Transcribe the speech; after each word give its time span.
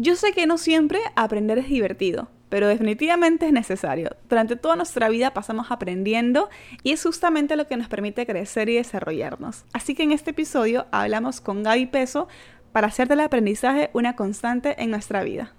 Yo 0.00 0.14
sé 0.14 0.30
que 0.30 0.46
no 0.46 0.58
siempre 0.58 1.00
aprender 1.16 1.58
es 1.58 1.68
divertido, 1.68 2.28
pero 2.50 2.68
definitivamente 2.68 3.46
es 3.46 3.52
necesario. 3.52 4.10
Durante 4.28 4.54
toda 4.54 4.76
nuestra 4.76 5.08
vida 5.08 5.34
pasamos 5.34 5.72
aprendiendo 5.72 6.48
y 6.84 6.92
es 6.92 7.02
justamente 7.02 7.56
lo 7.56 7.66
que 7.66 7.76
nos 7.76 7.88
permite 7.88 8.24
crecer 8.24 8.68
y 8.68 8.76
desarrollarnos. 8.76 9.64
Así 9.72 9.96
que 9.96 10.04
en 10.04 10.12
este 10.12 10.30
episodio 10.30 10.86
hablamos 10.92 11.40
con 11.40 11.64
Gaby 11.64 11.86
Peso 11.86 12.28
para 12.70 12.86
hacer 12.86 13.08
del 13.08 13.18
aprendizaje 13.18 13.90
una 13.92 14.14
constante 14.14 14.80
en 14.80 14.92
nuestra 14.92 15.24
vida. 15.24 15.52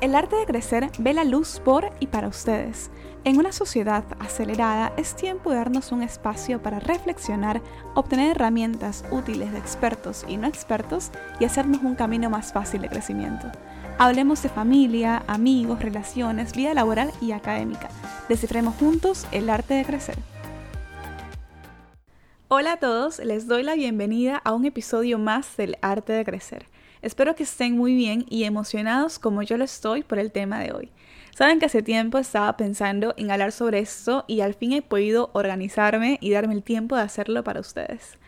El 0.00 0.14
arte 0.14 0.36
de 0.36 0.46
crecer 0.46 0.88
ve 0.98 1.12
la 1.12 1.24
luz 1.24 1.60
por 1.62 1.90
y 2.00 2.06
para 2.06 2.28
ustedes. 2.28 2.90
En 3.24 3.38
una 3.38 3.52
sociedad 3.52 4.02
acelerada 4.18 4.92
es 4.96 5.14
tiempo 5.14 5.50
de 5.50 5.56
darnos 5.56 5.92
un 5.92 6.02
espacio 6.02 6.60
para 6.60 6.80
reflexionar, 6.80 7.62
obtener 7.94 8.32
herramientas 8.32 9.04
útiles 9.12 9.52
de 9.52 9.58
expertos 9.58 10.24
y 10.26 10.36
no 10.38 10.48
expertos 10.48 11.12
y 11.38 11.44
hacernos 11.44 11.84
un 11.84 11.94
camino 11.94 12.30
más 12.30 12.52
fácil 12.52 12.82
de 12.82 12.88
crecimiento. 12.88 13.46
Hablemos 13.96 14.42
de 14.42 14.48
familia, 14.48 15.22
amigos, 15.28 15.80
relaciones, 15.80 16.52
vida 16.52 16.74
laboral 16.74 17.12
y 17.20 17.30
académica. 17.30 17.90
Descifremos 18.28 18.74
juntos 18.74 19.24
el 19.30 19.50
arte 19.50 19.74
de 19.74 19.84
crecer. 19.84 20.16
Hola 22.48 22.72
a 22.72 22.76
todos, 22.78 23.20
les 23.20 23.46
doy 23.46 23.62
la 23.62 23.74
bienvenida 23.74 24.38
a 24.38 24.52
un 24.52 24.64
episodio 24.64 25.20
más 25.20 25.56
del 25.56 25.78
arte 25.80 26.12
de 26.12 26.24
crecer. 26.24 26.66
Espero 27.02 27.36
que 27.36 27.44
estén 27.44 27.76
muy 27.76 27.94
bien 27.94 28.26
y 28.28 28.42
emocionados 28.44 29.20
como 29.20 29.42
yo 29.42 29.56
lo 29.56 29.64
estoy 29.64 30.02
por 30.02 30.18
el 30.18 30.32
tema 30.32 30.58
de 30.58 30.72
hoy. 30.72 30.90
Saben 31.34 31.58
que 31.58 31.66
hace 31.66 31.82
tiempo 31.82 32.18
estaba 32.18 32.56
pensando 32.58 33.14
en 33.16 33.30
hablar 33.30 33.52
sobre 33.52 33.78
esto 33.78 34.24
y 34.26 34.42
al 34.42 34.52
fin 34.52 34.72
he 34.72 34.82
podido 34.82 35.30
organizarme 35.32 36.18
y 36.20 36.30
darme 36.30 36.52
el 36.54 36.62
tiempo 36.62 36.96
de 36.96 37.02
hacerlo 37.02 37.42
para 37.42 37.60
ustedes. 37.60 38.18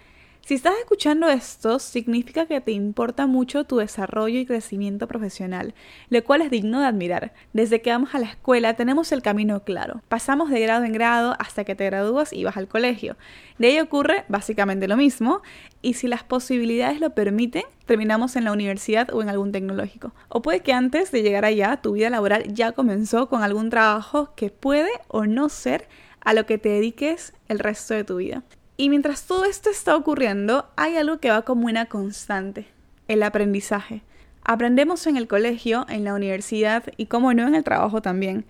Si 0.46 0.52
estás 0.52 0.74
escuchando 0.78 1.30
esto, 1.30 1.78
significa 1.78 2.44
que 2.44 2.60
te 2.60 2.72
importa 2.72 3.26
mucho 3.26 3.64
tu 3.64 3.78
desarrollo 3.78 4.38
y 4.38 4.44
crecimiento 4.44 5.08
profesional, 5.08 5.72
lo 6.10 6.22
cual 6.22 6.42
es 6.42 6.50
digno 6.50 6.80
de 6.80 6.86
admirar. 6.86 7.32
Desde 7.54 7.80
que 7.80 7.88
vamos 7.88 8.14
a 8.14 8.18
la 8.18 8.26
escuela 8.26 8.74
tenemos 8.74 9.10
el 9.12 9.22
camino 9.22 9.64
claro. 9.64 10.02
Pasamos 10.08 10.50
de 10.50 10.60
grado 10.60 10.84
en 10.84 10.92
grado 10.92 11.34
hasta 11.38 11.64
que 11.64 11.74
te 11.74 11.86
gradúas 11.86 12.34
y 12.34 12.44
vas 12.44 12.58
al 12.58 12.68
colegio. 12.68 13.16
De 13.56 13.68
ahí 13.68 13.80
ocurre 13.80 14.26
básicamente 14.28 14.86
lo 14.86 14.98
mismo, 14.98 15.40
y 15.80 15.94
si 15.94 16.08
las 16.08 16.24
posibilidades 16.24 17.00
lo 17.00 17.14
permiten, 17.14 17.62
terminamos 17.86 18.36
en 18.36 18.44
la 18.44 18.52
universidad 18.52 19.14
o 19.14 19.22
en 19.22 19.30
algún 19.30 19.50
tecnológico. 19.50 20.12
O 20.28 20.42
puede 20.42 20.60
que 20.60 20.74
antes 20.74 21.10
de 21.10 21.22
llegar 21.22 21.46
allá, 21.46 21.78
tu 21.78 21.92
vida 21.92 22.10
laboral 22.10 22.52
ya 22.52 22.72
comenzó 22.72 23.30
con 23.30 23.42
algún 23.42 23.70
trabajo 23.70 24.34
que 24.36 24.50
puede 24.50 24.90
o 25.08 25.24
no 25.24 25.48
ser 25.48 25.88
a 26.20 26.34
lo 26.34 26.44
que 26.44 26.58
te 26.58 26.68
dediques 26.68 27.32
el 27.48 27.60
resto 27.60 27.94
de 27.94 28.04
tu 28.04 28.16
vida. 28.16 28.42
Y 28.76 28.88
mientras 28.88 29.26
todo 29.26 29.44
esto 29.44 29.70
está 29.70 29.94
ocurriendo, 29.94 30.66
hay 30.76 30.96
algo 30.96 31.18
que 31.18 31.30
va 31.30 31.42
como 31.42 31.66
una 31.66 31.86
constante, 31.86 32.66
el 33.06 33.22
aprendizaje. 33.22 34.02
Aprendemos 34.42 35.06
en 35.06 35.16
el 35.16 35.28
colegio, 35.28 35.86
en 35.88 36.04
la 36.04 36.14
universidad 36.14 36.84
y, 36.96 37.06
como 37.06 37.32
no, 37.32 37.46
en 37.46 37.54
el 37.54 37.62
trabajo 37.62 38.02
también. 38.02 38.44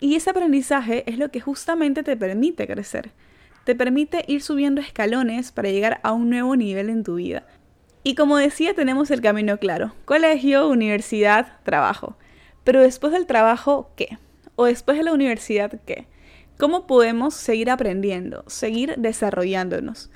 Y 0.00 0.14
ese 0.14 0.30
aprendizaje 0.30 1.02
es 1.10 1.18
lo 1.18 1.30
que 1.30 1.40
justamente 1.40 2.02
te 2.02 2.16
permite 2.16 2.66
crecer. 2.66 3.10
Te 3.64 3.74
permite 3.74 4.24
ir 4.28 4.42
subiendo 4.42 4.80
escalones 4.80 5.50
para 5.50 5.70
llegar 5.70 6.00
a 6.02 6.12
un 6.12 6.30
nuevo 6.30 6.54
nivel 6.54 6.88
en 6.88 7.02
tu 7.02 7.16
vida. 7.16 7.44
Y 8.04 8.14
como 8.14 8.36
decía, 8.36 8.74
tenemos 8.74 9.10
el 9.10 9.22
camino 9.22 9.58
claro. 9.58 9.92
Colegio, 10.04 10.68
universidad, 10.68 11.58
trabajo. 11.64 12.16
Pero 12.62 12.80
después 12.80 13.12
del 13.12 13.26
trabajo, 13.26 13.90
¿qué? 13.96 14.18
¿O 14.56 14.66
después 14.66 14.98
de 14.98 15.04
la 15.04 15.12
universidad, 15.12 15.80
qué? 15.84 16.06
¿Cómo 16.56 16.86
podemos 16.86 17.34
seguir 17.34 17.68
aprendiendo, 17.68 18.44
seguir 18.46 18.94
desarrollándonos? 18.96 20.08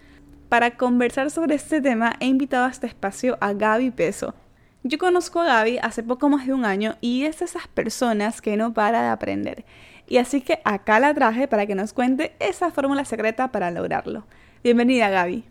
Para 0.48 0.76
conversar 0.76 1.32
sobre 1.32 1.56
este 1.56 1.80
tema 1.80 2.14
he 2.20 2.26
invitado 2.26 2.66
a 2.66 2.70
este 2.70 2.86
espacio 2.86 3.36
a 3.40 3.54
Gaby 3.54 3.90
Peso. 3.90 4.34
Yo 4.84 4.98
conozco 4.98 5.40
a 5.40 5.46
Gaby 5.46 5.78
hace 5.82 6.04
poco 6.04 6.28
más 6.28 6.46
de 6.46 6.54
un 6.54 6.64
año 6.64 6.94
y 7.00 7.24
es 7.24 7.40
de 7.40 7.46
esas 7.46 7.66
personas 7.66 8.40
que 8.40 8.56
no 8.56 8.72
para 8.72 9.02
de 9.02 9.08
aprender. 9.08 9.64
Y 10.06 10.18
así 10.18 10.40
que 10.40 10.60
acá 10.64 11.00
la 11.00 11.12
traje 11.12 11.48
para 11.48 11.66
que 11.66 11.74
nos 11.74 11.92
cuente 11.92 12.36
esa 12.38 12.70
fórmula 12.70 13.04
secreta 13.04 13.50
para 13.50 13.72
lograrlo. 13.72 14.24
Bienvenida 14.62 15.10
Gaby. 15.10 15.44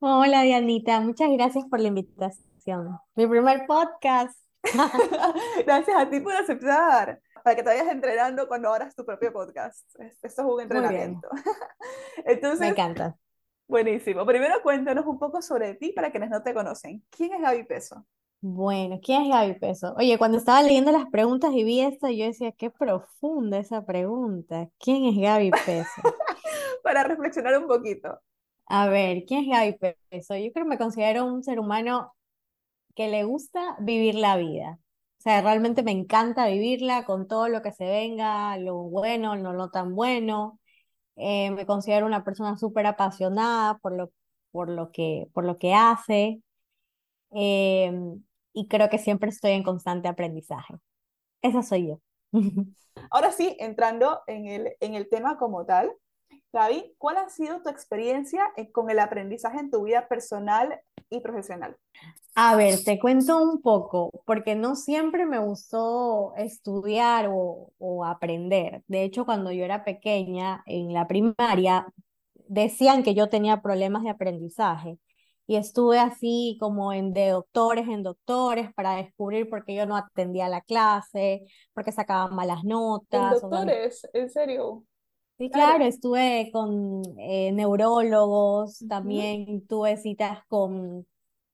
Hola 0.00 0.42
Dianita, 0.42 1.00
muchas 1.00 1.30
gracias 1.30 1.64
por 1.70 1.80
la 1.80 1.88
invitación. 1.88 2.98
Mi 3.16 3.26
primer 3.26 3.64
podcast. 3.66 4.38
gracias 5.66 5.96
a 5.96 6.10
ti 6.10 6.20
por 6.20 6.34
aceptar 6.34 7.18
para 7.42 7.56
que 7.56 7.62
te 7.62 7.68
vayas 7.68 7.88
entrenando 7.88 8.48
cuando 8.48 8.68
abras 8.68 8.94
tu 8.94 9.04
propio 9.04 9.32
podcast. 9.32 9.88
Esto 9.98 10.26
es 10.26 10.38
un 10.38 10.60
entrenamiento. 10.60 11.28
Entonces, 12.24 12.60
Me 12.60 12.68
encanta. 12.68 13.16
Buenísimo. 13.68 14.26
Primero 14.26 14.62
cuéntanos 14.62 15.06
un 15.06 15.18
poco 15.18 15.40
sobre 15.40 15.74
ti 15.74 15.92
para 15.92 16.10
quienes 16.10 16.30
no 16.30 16.42
te 16.42 16.52
conocen. 16.52 17.04
¿Quién 17.10 17.34
es 17.34 17.40
Gaby 17.40 17.64
Peso? 17.64 18.06
Bueno, 18.40 18.98
¿quién 19.02 19.22
es 19.22 19.28
Gaby 19.28 19.58
Peso? 19.58 19.94
Oye, 19.96 20.18
cuando 20.18 20.36
estaba 20.36 20.62
leyendo 20.62 20.90
las 20.90 21.06
preguntas 21.06 21.52
y 21.54 21.64
vi 21.64 21.80
esto, 21.80 22.08
yo 22.10 22.26
decía, 22.26 22.52
qué 22.52 22.70
profunda 22.70 23.58
esa 23.58 23.86
pregunta. 23.86 24.68
¿Quién 24.78 25.04
es 25.04 25.16
Gaby 25.16 25.52
Peso? 25.64 26.02
para 26.82 27.04
reflexionar 27.04 27.56
un 27.58 27.68
poquito. 27.68 28.20
A 28.66 28.88
ver, 28.88 29.24
¿quién 29.26 29.44
es 29.44 29.48
Gaby 29.48 29.94
Peso? 30.10 30.36
Yo 30.36 30.52
creo 30.52 30.64
que 30.64 30.70
me 30.70 30.78
considero 30.78 31.24
un 31.24 31.42
ser 31.42 31.60
humano 31.60 32.14
que 32.94 33.08
le 33.08 33.24
gusta 33.24 33.76
vivir 33.80 34.16
la 34.16 34.36
vida. 34.36 34.78
O 35.22 35.28
sea, 35.30 35.40
realmente 35.40 35.84
me 35.84 35.92
encanta 35.92 36.48
vivirla 36.48 37.04
con 37.04 37.28
todo 37.28 37.46
lo 37.46 37.62
que 37.62 37.70
se 37.70 37.84
venga, 37.84 38.56
lo 38.58 38.74
bueno, 38.74 39.36
lo 39.36 39.52
no 39.52 39.70
tan 39.70 39.94
bueno. 39.94 40.58
Eh, 41.14 41.52
me 41.52 41.64
considero 41.64 42.06
una 42.06 42.24
persona 42.24 42.58
súper 42.58 42.86
apasionada 42.86 43.78
por 43.78 43.92
lo, 43.92 44.10
por, 44.50 44.68
lo 44.68 44.90
que, 44.90 45.28
por 45.32 45.44
lo 45.44 45.58
que 45.58 45.74
hace. 45.74 46.42
Em, 47.30 48.20
y 48.52 48.66
creo 48.66 48.90
que 48.90 48.98
siempre 48.98 49.30
estoy 49.30 49.52
en 49.52 49.62
constante 49.62 50.08
aprendizaje. 50.08 50.74
Esa 51.40 51.62
soy 51.62 51.86
yo. 51.86 52.00
Ahora 53.12 53.30
sí, 53.30 53.56
entrando 53.60 54.22
en 54.26 54.48
el, 54.48 54.72
en 54.80 54.96
el 54.96 55.08
tema 55.08 55.38
como 55.38 55.64
tal, 55.64 55.92
Gaby, 56.52 56.96
¿cuál 56.98 57.18
ha 57.18 57.28
sido 57.28 57.62
tu 57.62 57.68
experiencia 57.68 58.52
con 58.72 58.90
el 58.90 58.98
aprendizaje 58.98 59.60
en 59.60 59.70
tu 59.70 59.84
vida 59.84 60.08
personal 60.08 60.80
y 61.12 61.20
profesional? 61.20 61.76
A 62.34 62.56
ver, 62.56 62.82
te 62.82 62.98
cuento 62.98 63.36
un 63.42 63.60
poco, 63.60 64.10
porque 64.24 64.54
no 64.54 64.74
siempre 64.74 65.26
me 65.26 65.38
gustó 65.38 66.34
estudiar 66.36 67.28
o, 67.30 67.72
o 67.78 68.04
aprender. 68.06 68.82
De 68.88 69.04
hecho, 69.04 69.26
cuando 69.26 69.52
yo 69.52 69.64
era 69.64 69.84
pequeña, 69.84 70.62
en 70.66 70.94
la 70.94 71.06
primaria, 71.06 71.86
decían 72.48 73.02
que 73.02 73.14
yo 73.14 73.28
tenía 73.28 73.60
problemas 73.60 74.02
de 74.02 74.10
aprendizaje 74.10 74.98
y 75.46 75.56
estuve 75.56 75.98
así 75.98 76.56
como 76.60 76.92
en 76.92 77.12
de 77.12 77.28
doctores 77.28 77.86
en 77.88 78.02
doctores 78.02 78.72
para 78.74 78.96
descubrir 78.96 79.50
por 79.50 79.64
qué 79.64 79.74
yo 79.74 79.86
no 79.86 79.96
atendía 79.96 80.48
la 80.48 80.62
clase, 80.62 81.44
por 81.74 81.84
qué 81.84 81.92
sacaba 81.92 82.28
malas 82.28 82.64
notas. 82.64 83.42
doctores? 83.42 84.08
¿En 84.14 84.30
serio? 84.30 84.84
Sí, 85.42 85.50
claro, 85.50 85.84
estuve 85.84 86.50
con 86.52 87.02
eh, 87.18 87.50
neurólogos, 87.50 88.78
también 88.88 89.66
tuve 89.66 89.96
citas 89.96 90.38
con 90.46 91.04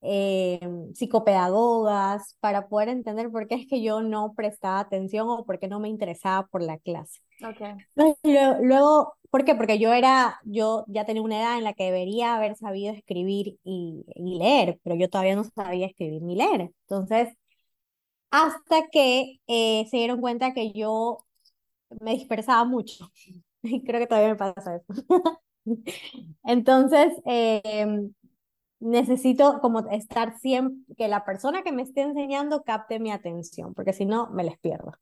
eh, 0.02 0.60
psicopedagogas 0.92 2.36
para 2.38 2.68
poder 2.68 2.90
entender 2.90 3.30
por 3.30 3.48
qué 3.48 3.54
es 3.54 3.66
que 3.66 3.82
yo 3.82 4.02
no 4.02 4.34
prestaba 4.34 4.80
atención 4.80 5.26
o 5.30 5.46
por 5.46 5.58
qué 5.58 5.68
no 5.68 5.80
me 5.80 5.88
interesaba 5.88 6.46
por 6.48 6.62
la 6.62 6.76
clase. 6.76 7.20
Okay. 7.42 7.76
Luego, 8.60 9.14
¿por 9.30 9.46
qué? 9.46 9.54
Porque 9.54 9.78
yo 9.78 9.94
era, 9.94 10.38
yo 10.44 10.84
ya 10.86 11.06
tenía 11.06 11.22
una 11.22 11.40
edad 11.40 11.56
en 11.56 11.64
la 11.64 11.72
que 11.72 11.84
debería 11.84 12.36
haber 12.36 12.56
sabido 12.56 12.92
escribir 12.92 13.58
y, 13.64 14.04
y 14.14 14.38
leer, 14.38 14.78
pero 14.84 14.96
yo 14.96 15.08
todavía 15.08 15.34
no 15.34 15.44
sabía 15.44 15.86
escribir 15.86 16.20
ni 16.20 16.36
leer. 16.36 16.72
Entonces, 16.82 17.30
hasta 18.30 18.88
que 18.90 19.40
eh, 19.46 19.86
se 19.90 19.96
dieron 19.96 20.20
cuenta 20.20 20.52
que 20.52 20.72
yo 20.72 21.24
me 22.00 22.12
dispersaba 22.12 22.64
mucho. 22.64 23.10
Creo 23.86 24.00
que 24.00 24.06
todavía 24.06 24.30
me 24.30 24.36
pasa 24.36 24.76
eso. 24.76 25.04
Entonces, 26.44 27.12
em, 27.24 28.12
necesito 28.80 29.60
como 29.60 29.80
estar 29.90 30.38
siempre, 30.40 30.94
que 30.96 31.08
la 31.08 31.24
persona 31.24 31.62
que 31.62 31.72
me 31.72 31.82
esté 31.82 32.02
enseñando 32.02 32.62
capte 32.64 33.00
mi 33.00 33.12
atención, 33.12 33.74
porque 33.74 33.92
si 33.92 34.06
no, 34.06 34.28
me 34.30 34.44
les 34.44 34.58
pierdo. 34.60 34.92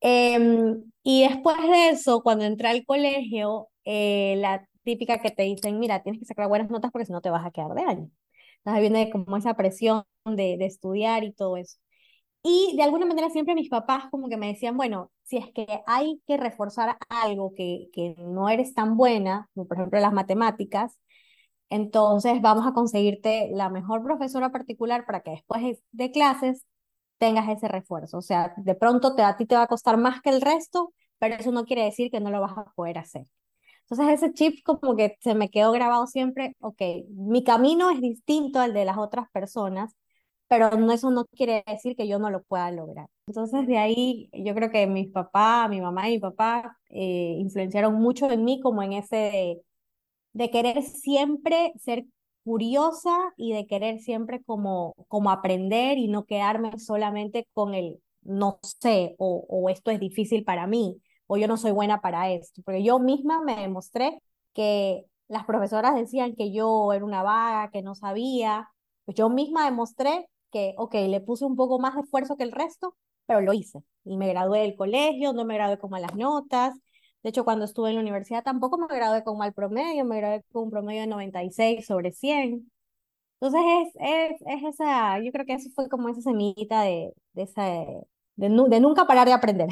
Em, 0.00 0.84
y 1.02 1.28
después 1.28 1.58
de 1.62 1.90
eso, 1.90 2.22
cuando 2.22 2.44
entré 2.44 2.68
al 2.68 2.84
colegio, 2.86 3.68
eh, 3.84 4.36
la 4.38 4.66
típica 4.84 5.20
que 5.20 5.30
te 5.30 5.42
dicen, 5.44 5.78
mira, 5.78 6.02
tienes 6.02 6.20
que 6.20 6.26
sacar 6.26 6.48
buenas 6.48 6.70
notas 6.70 6.90
porque 6.92 7.06
si 7.06 7.12
no 7.12 7.20
te 7.20 7.30
vas 7.30 7.44
a 7.46 7.50
quedar 7.50 7.74
de 7.74 7.82
año. 7.82 8.10
Entonces 8.58 8.80
viene 8.80 9.10
como 9.10 9.36
esa 9.36 9.54
presión 9.54 10.04
de, 10.24 10.56
de 10.58 10.66
estudiar 10.66 11.24
y 11.24 11.32
todo 11.32 11.56
eso. 11.56 11.78
Y 12.42 12.74
de 12.76 12.82
alguna 12.82 13.06
manera 13.06 13.28
siempre 13.30 13.54
mis 13.54 13.68
papás 13.68 14.04
como 14.10 14.28
que 14.28 14.36
me 14.38 14.48
decían, 14.48 14.76
bueno, 14.76 15.10
si 15.24 15.36
es 15.36 15.52
que 15.52 15.66
hay 15.86 16.22
que 16.26 16.36
reforzar 16.38 16.96
algo 17.08 17.52
que, 17.54 17.88
que 17.92 18.14
no 18.18 18.48
eres 18.48 18.74
tan 18.74 18.96
buena, 18.96 19.48
como 19.54 19.66
por 19.68 19.76
ejemplo 19.76 20.00
las 20.00 20.12
matemáticas, 20.12 20.98
entonces 21.70 22.40
vamos 22.42 22.66
a 22.66 22.72
conseguirte 22.72 23.50
la 23.52 23.70
mejor 23.70 24.02
profesora 24.02 24.50
particular 24.50 25.06
para 25.06 25.20
que 25.22 25.32
después 25.32 25.82
de 25.92 26.10
clases 26.12 26.66
tengas 27.18 27.48
ese 27.48 27.68
refuerzo. 27.68 28.18
O 28.18 28.22
sea, 28.22 28.54
de 28.56 28.74
pronto 28.74 29.14
te, 29.14 29.22
a 29.22 29.36
ti 29.36 29.46
te 29.46 29.56
va 29.56 29.62
a 29.62 29.66
costar 29.68 29.96
más 29.98 30.22
que 30.22 30.30
el 30.30 30.40
resto, 30.40 30.92
pero 31.18 31.36
eso 31.36 31.52
no 31.52 31.64
quiere 31.66 31.84
decir 31.84 32.10
que 32.10 32.20
no 32.20 32.30
lo 32.30 32.40
vas 32.40 32.56
a 32.58 32.64
poder 32.74 32.98
hacer. 32.98 33.26
Entonces 33.88 34.22
ese 34.22 34.32
chip 34.34 34.62
como 34.64 34.96
que 34.96 35.16
se 35.20 35.34
me 35.34 35.50
quedó 35.50 35.72
grabado 35.72 36.06
siempre, 36.06 36.56
ok, 36.60 36.80
mi 37.10 37.44
camino 37.44 37.90
es 37.90 38.00
distinto 38.00 38.60
al 38.60 38.72
de 38.74 38.84
las 38.84 38.98
otras 38.98 39.28
personas, 39.32 39.96
pero 40.50 40.70
no, 40.72 40.92
eso 40.92 41.10
no 41.12 41.26
quiere 41.26 41.64
decir 41.66 41.96
que 41.96 42.08
yo 42.08 42.18
no 42.18 42.30
lo 42.30 42.42
pueda 42.42 42.70
lograr. 42.72 43.08
Entonces 43.28 43.66
de 43.68 43.78
ahí 43.78 44.30
yo 44.32 44.54
creo 44.54 44.70
que 44.70 44.86
mis 44.88 45.08
papás, 45.10 45.70
mi 45.70 45.80
mamá 45.80 46.08
y 46.08 46.14
mi 46.14 46.20
papá 46.20 46.76
eh, 46.90 47.36
influenciaron 47.38 47.94
mucho 47.94 48.30
en 48.30 48.44
mí 48.44 48.60
como 48.60 48.82
en 48.82 48.94
ese 48.94 49.16
de, 49.16 49.62
de 50.32 50.50
querer 50.50 50.82
siempre 50.82 51.72
ser 51.78 52.04
curiosa 52.44 53.10
y 53.36 53.52
de 53.52 53.66
querer 53.66 54.00
siempre 54.00 54.42
como, 54.44 54.94
como 55.08 55.30
aprender 55.30 55.98
y 55.98 56.08
no 56.08 56.24
quedarme 56.24 56.78
solamente 56.78 57.46
con 57.52 57.74
el 57.74 58.00
no 58.22 58.58
sé 58.62 59.14
o, 59.18 59.46
o 59.48 59.68
esto 59.70 59.90
es 59.90 60.00
difícil 60.00 60.44
para 60.44 60.66
mí 60.66 61.00
o 61.26 61.36
yo 61.36 61.48
no 61.48 61.56
soy 61.56 61.72
buena 61.72 62.00
para 62.00 62.30
esto, 62.32 62.62
porque 62.64 62.82
yo 62.82 62.98
misma 62.98 63.40
me 63.42 63.56
demostré 63.56 64.20
que 64.54 65.04
las 65.28 65.44
profesoras 65.44 65.94
decían 65.94 66.34
que 66.34 66.52
yo 66.52 66.92
era 66.92 67.04
una 67.04 67.22
vaga, 67.22 67.70
que 67.70 67.82
no 67.82 67.94
sabía, 67.94 68.68
pues 69.04 69.16
yo 69.16 69.30
misma 69.30 69.64
demostré 69.64 70.26
que, 70.50 70.74
ok, 70.78 70.94
le 71.08 71.20
puse 71.20 71.44
un 71.44 71.56
poco 71.56 71.78
más 71.78 71.94
de 71.94 72.02
esfuerzo 72.02 72.36
que 72.36 72.44
el 72.44 72.52
resto, 72.52 72.96
pero 73.26 73.40
lo 73.40 73.52
hice 73.52 73.82
y 74.04 74.16
me 74.16 74.28
gradué 74.28 74.60
del 74.60 74.76
colegio, 74.76 75.32
no 75.32 75.44
me 75.44 75.54
gradué 75.54 75.78
con 75.78 75.90
malas 75.90 76.14
notas, 76.16 76.74
de 77.22 77.30
hecho, 77.30 77.44
cuando 77.44 77.64
estuve 77.66 77.90
en 77.90 77.96
la 77.96 78.00
universidad 78.00 78.42
tampoco 78.42 78.78
me 78.78 78.86
gradué 78.88 79.22
con 79.24 79.36
mal 79.36 79.52
promedio, 79.52 80.04
me 80.04 80.16
gradué 80.16 80.42
con 80.52 80.64
un 80.64 80.70
promedio 80.70 81.02
de 81.02 81.06
96 81.06 81.86
sobre 81.86 82.12
100. 82.12 82.70
Entonces, 83.40 83.62
es, 84.00 84.40
es, 84.40 84.42
es 84.46 84.74
esa, 84.74 85.18
yo 85.20 85.32
creo 85.32 85.46
que 85.46 85.54
eso 85.54 85.70
fue 85.74 85.88
como 85.88 86.08
esa 86.08 86.22
semillita 86.22 86.82
de, 86.82 87.12
de, 87.34 87.42
esa, 87.42 87.64
de, 87.64 88.06
de 88.36 88.80
nunca 88.80 89.06
parar 89.06 89.26
de 89.26 89.34
aprender. 89.34 89.68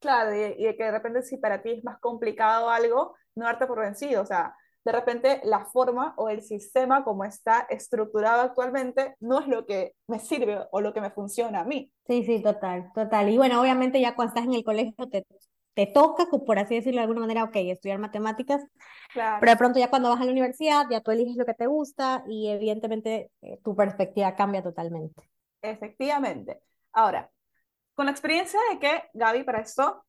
Claro, 0.00 0.34
y, 0.34 0.66
y, 0.66 0.76
que 0.76 0.84
de 0.84 0.90
repente 0.90 1.22
si 1.22 1.36
para 1.36 1.60
ti 1.62 1.72
es 1.72 1.84
más 1.84 1.98
complicado 2.00 2.70
algo, 2.70 3.14
no 3.34 3.44
darte 3.44 3.66
por 3.66 3.80
vencido, 3.80 4.22
o 4.22 4.26
sea, 4.26 4.54
de 4.84 4.92
repente 4.92 5.40
la 5.44 5.66
forma 5.66 6.14
o 6.16 6.28
el 6.28 6.42
sistema 6.42 7.04
como 7.04 7.24
está 7.24 7.66
estructurado 7.68 8.42
actualmente 8.42 9.14
no 9.20 9.40
es 9.40 9.46
lo 9.46 9.66
que 9.66 9.94
me 10.06 10.18
sirve 10.18 10.58
o 10.70 10.80
lo 10.80 10.92
que 10.92 11.00
me 11.00 11.10
funciona 11.10 11.60
a 11.60 11.64
mí. 11.64 11.92
Sí, 12.06 12.24
sí, 12.24 12.42
total, 12.42 12.90
total. 12.94 13.28
Y 13.28 13.36
bueno, 13.36 13.60
obviamente 13.60 14.00
ya 14.00 14.14
cuando 14.14 14.30
estás 14.30 14.46
en 14.46 14.54
el 14.54 14.64
colegio 14.64 15.08
te, 15.08 15.26
te 15.74 15.86
toca, 15.86 16.26
por 16.26 16.58
así 16.58 16.76
decirlo 16.76 16.98
de 16.98 17.02
alguna 17.02 17.20
manera, 17.20 17.44
ok, 17.44 17.56
estudiar 17.56 17.98
matemáticas, 17.98 18.62
pero 19.14 19.52
de 19.52 19.56
pronto 19.56 19.78
ya 19.78 19.90
cuando 19.90 20.08
vas 20.08 20.20
a 20.20 20.24
la 20.24 20.32
universidad, 20.32 20.86
ya 20.90 21.00
tú 21.00 21.10
eliges 21.10 21.36
lo 21.36 21.44
que 21.44 21.54
te 21.54 21.66
gusta 21.66 22.24
y 22.26 22.48
evidentemente 22.48 23.30
eh, 23.42 23.58
tu 23.62 23.76
perspectiva 23.76 24.34
cambia 24.34 24.62
totalmente. 24.62 25.30
Efectivamente. 25.62 26.60
Ahora, 26.92 27.30
con 27.94 28.06
la 28.06 28.12
experiencia 28.12 28.58
de 28.72 28.78
que 28.78 29.02
Gaby 29.12 29.44
para 29.44 29.60
esto 29.60 30.04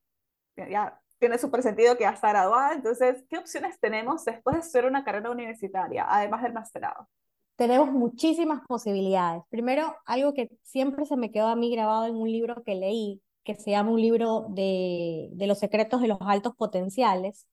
ya 0.56 1.01
tiene 1.22 1.38
súper 1.38 1.62
sentido 1.62 1.96
que 1.96 2.04
ya 2.04 2.10
está 2.10 2.30
graduada, 2.30 2.74
entonces, 2.74 3.24
¿qué 3.30 3.38
opciones 3.38 3.80
tenemos 3.80 4.26
después 4.26 4.56
de 4.56 4.62
hacer 4.62 4.86
una 4.86 5.04
carrera 5.04 5.30
universitaria, 5.30 6.04
además 6.10 6.42
del 6.42 6.52
masterado? 6.52 7.08
Tenemos 7.56 7.92
muchísimas 7.92 8.62
posibilidades. 8.68 9.44
Primero, 9.50 9.96
algo 10.08 10.34
que 10.34 10.50
siempre 10.64 11.06
se 11.06 11.16
me 11.18 11.32
quedó 11.32 11.48
a 11.50 11.56
mí 11.56 11.72
grabado 11.72 12.08
en 12.08 12.16
un 12.16 12.30
libro 12.30 12.64
que 12.64 12.74
leí, 12.74 13.22
que 13.44 13.54
se 13.54 13.70
llama 13.70 13.92
un 13.92 14.02
libro 14.02 14.48
de, 14.50 15.30
de 15.34 15.46
los 15.46 15.60
secretos 15.60 16.02
de 16.02 16.08
los 16.08 16.18
altos 16.22 16.56
potenciales, 16.56 17.46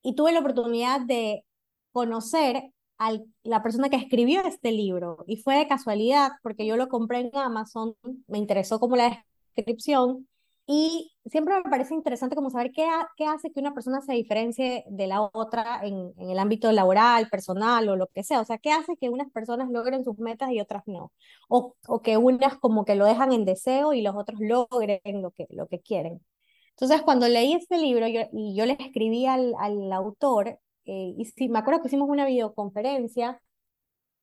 y 0.00 0.14
tuve 0.14 0.30
la 0.30 0.38
oportunidad 0.38 1.00
de 1.00 1.44
conocer 1.90 2.70
a 2.98 3.18
la 3.42 3.64
persona 3.64 3.88
que 3.88 3.96
escribió 3.96 4.42
este 4.44 4.70
libro, 4.70 5.24
y 5.26 5.38
fue 5.38 5.56
de 5.56 5.66
casualidad, 5.66 6.30
porque 6.40 6.66
yo 6.66 6.76
lo 6.76 6.86
compré 6.86 7.18
en 7.18 7.36
Amazon, 7.36 7.96
me 8.28 8.38
interesó 8.38 8.78
como 8.78 8.94
la 8.94 9.26
descripción, 9.56 10.28
y 10.74 11.12
siempre 11.26 11.54
me 11.54 11.68
parece 11.70 11.92
interesante 11.92 12.34
como 12.34 12.48
saber 12.48 12.72
qué, 12.72 12.88
qué 13.18 13.26
hace 13.26 13.52
que 13.52 13.60
una 13.60 13.74
persona 13.74 14.00
se 14.00 14.14
diferencie 14.14 14.84
de 14.88 15.06
la 15.06 15.20
otra 15.20 15.80
en, 15.82 16.14
en, 16.16 16.30
el 16.30 16.38
ámbito 16.38 16.72
laboral, 16.72 17.28
personal 17.28 17.86
o 17.90 17.96
lo 17.96 18.06
que 18.06 18.24
sea. 18.24 18.40
O 18.40 18.44
sea, 18.46 18.56
qué 18.56 18.72
hace 18.72 18.96
que 18.96 19.10
unas 19.10 19.30
personas 19.30 19.68
logren 19.70 20.02
sus 20.02 20.18
metas 20.18 20.50
y 20.50 20.60
otras 20.60 20.82
no. 20.86 21.12
O, 21.50 21.74
o 21.88 22.00
que 22.00 22.16
unas 22.16 22.56
como 22.58 22.86
que 22.86 22.94
lo 22.94 23.04
dejan 23.04 23.32
en 23.32 23.44
deseo 23.44 23.92
y 23.92 24.00
los 24.00 24.16
otros 24.16 24.40
logren 24.40 25.00
lo 25.20 25.32
que, 25.32 25.46
lo 25.50 25.66
que 25.68 25.80
quieren. 25.80 26.24
Entonces, 26.70 27.02
cuando 27.02 27.28
leí 27.28 27.52
este 27.52 27.76
libro 27.78 28.08
yo, 28.08 28.22
y 28.32 28.56
yo 28.56 28.64
le 28.64 28.76
escribí 28.80 29.26
al, 29.26 29.54
al 29.58 29.92
autor, 29.92 30.58
eh, 30.86 31.14
y 31.36 31.48
me 31.50 31.58
acuerdo 31.58 31.82
que 31.82 31.88
hicimos 31.88 32.08
una 32.08 32.24
videoconferencia 32.24 33.42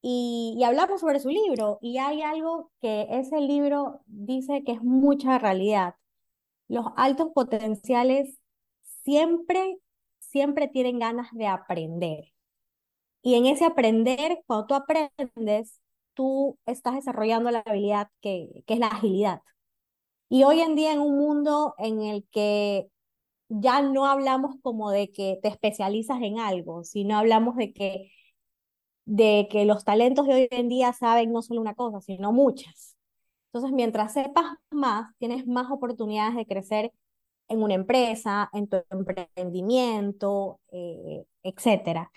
y, 0.01 0.55
y, 0.57 0.63
hablamos 0.63 1.01
sobre 1.01 1.19
su 1.19 1.29
libro 1.29 1.77
y 1.81 1.97
hay 1.99 2.21
algo 2.21 2.71
que 2.81 3.07
ese 3.11 3.39
libro 3.41 4.01
dice 4.07 4.63
que 4.63 4.73
es 4.73 4.81
mucha 4.83 5.39
realidad 5.39 5.95
los 6.69 6.87
altos 6.97 7.29
potenciales 7.35 8.39
siempre, 9.03 9.79
siempre 10.19 10.67
tienen 10.69 10.99
ganas 10.99 11.29
de 11.33 11.47
aprender. 11.47 12.33
Y 13.21 13.35
en 13.35 13.45
ese 13.47 13.65
aprender, 13.65 14.39
cuando 14.47 14.67
tú 14.67 14.75
aprendes, 14.75 15.81
tú 16.13 16.57
estás 16.65 16.95
desarrollando 16.95 17.51
la 17.51 17.59
habilidad 17.59 18.09
que, 18.21 18.63
que 18.67 18.75
es 18.75 18.79
la 18.79 18.87
agilidad. 18.87 19.41
Y 20.29 20.43
hoy 20.43 20.61
en 20.61 20.75
día 20.75 20.93
en 20.93 20.99
un 20.99 21.17
mundo 21.17 21.75
en 21.77 22.01
el 22.01 22.27
que 22.31 22.89
ya 23.49 23.81
no 23.81 24.05
hablamos 24.07 24.55
como 24.61 24.91
de 24.91 25.11
que 25.11 25.39
te 25.41 25.49
especializas 25.49 26.21
en 26.21 26.39
algo, 26.39 26.83
sino 26.83 27.17
hablamos 27.17 27.55
de 27.57 27.73
que, 27.73 28.11
de 29.05 29.47
que 29.51 29.65
los 29.65 29.83
talentos 29.85 30.27
de 30.27 30.33
hoy 30.35 30.47
en 30.51 30.69
día 30.69 30.93
saben 30.93 31.31
no 31.33 31.41
solo 31.41 31.61
una 31.61 31.75
cosa, 31.75 32.01
sino 32.01 32.31
muchas. 32.31 32.95
Entonces, 33.51 33.71
mientras 33.73 34.13
sepas 34.13 34.45
más, 34.71 35.11
tienes 35.17 35.47
más 35.47 35.71
oportunidades 35.71 36.35
de 36.35 36.45
crecer 36.45 36.91
en 37.47 37.63
una 37.63 37.73
empresa, 37.75 38.49
en 38.53 38.67
tu 38.67 38.77
emprendimiento, 38.91 40.59
eh, 40.71 41.25
etcétera. 41.43 42.11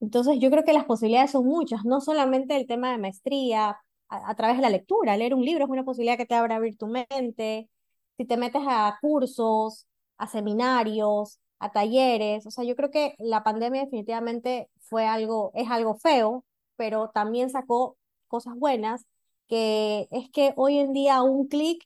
Entonces, 0.00 0.38
yo 0.40 0.50
creo 0.50 0.64
que 0.64 0.72
las 0.72 0.84
posibilidades 0.84 1.32
son 1.32 1.46
muchas, 1.46 1.84
no 1.84 2.00
solamente 2.00 2.56
el 2.56 2.66
tema 2.66 2.92
de 2.92 2.98
maestría, 2.98 3.78
a, 4.08 4.34
través 4.36 4.56
de 4.56 4.62
la 4.62 4.70
lectura. 4.70 5.16
Leer 5.16 5.34
un 5.34 5.44
libro 5.44 5.64
es 5.64 5.70
una 5.70 5.84
posibilidad 5.84 6.16
que 6.16 6.26
te 6.26 6.34
abre 6.34 6.54
abrir 6.54 6.76
tu 6.76 6.86
mente. 6.86 7.68
Si 8.16 8.24
te 8.24 8.36
metes 8.36 8.62
a 8.66 8.98
cursos, 9.00 9.86
a 10.18 10.26
seminarios, 10.28 11.40
a 11.58 11.72
talleres, 11.72 12.46
o 12.46 12.50
sea, 12.50 12.64
yo 12.64 12.76
creo 12.76 12.90
que 12.90 13.14
la 13.18 13.42
pandemia 13.42 13.82
definitivamente 13.84 14.70
fue 14.78 15.06
algo, 15.06 15.52
es 15.54 15.70
algo 15.70 15.96
feo, 15.96 16.44
pero 16.76 17.10
también 17.10 17.50
sacó 17.50 17.96
cosas 18.28 18.54
buenas 18.56 19.06
que 19.48 20.08
es 20.10 20.30
que 20.30 20.52
hoy 20.56 20.78
en 20.78 20.92
día 20.92 21.16
a 21.16 21.22
un 21.22 21.48
clic 21.48 21.84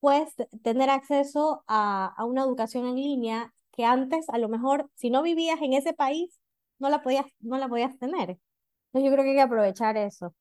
puedes 0.00 0.34
tener 0.62 0.90
acceso 0.90 1.64
a, 1.66 2.14
a, 2.16 2.24
una 2.24 2.42
educación 2.42 2.86
en 2.86 2.96
línea 2.96 3.52
que 3.72 3.84
antes 3.84 4.28
a 4.30 4.38
lo 4.38 4.48
mejor 4.48 4.90
si 4.94 5.10
no 5.10 5.22
vivías 5.22 5.60
en 5.62 5.72
ese 5.74 5.92
país 5.92 6.40
no 6.78 6.88
la 6.88 7.02
podías, 7.02 7.26
no 7.40 7.58
la 7.58 7.68
podías 7.68 7.98
tener. 7.98 8.38
Entonces 8.92 9.10
yo 9.10 9.12
creo 9.12 9.24
que 9.24 9.30
hay 9.30 9.36
que 9.36 9.42
aprovechar 9.42 9.96
eso. 9.96 10.34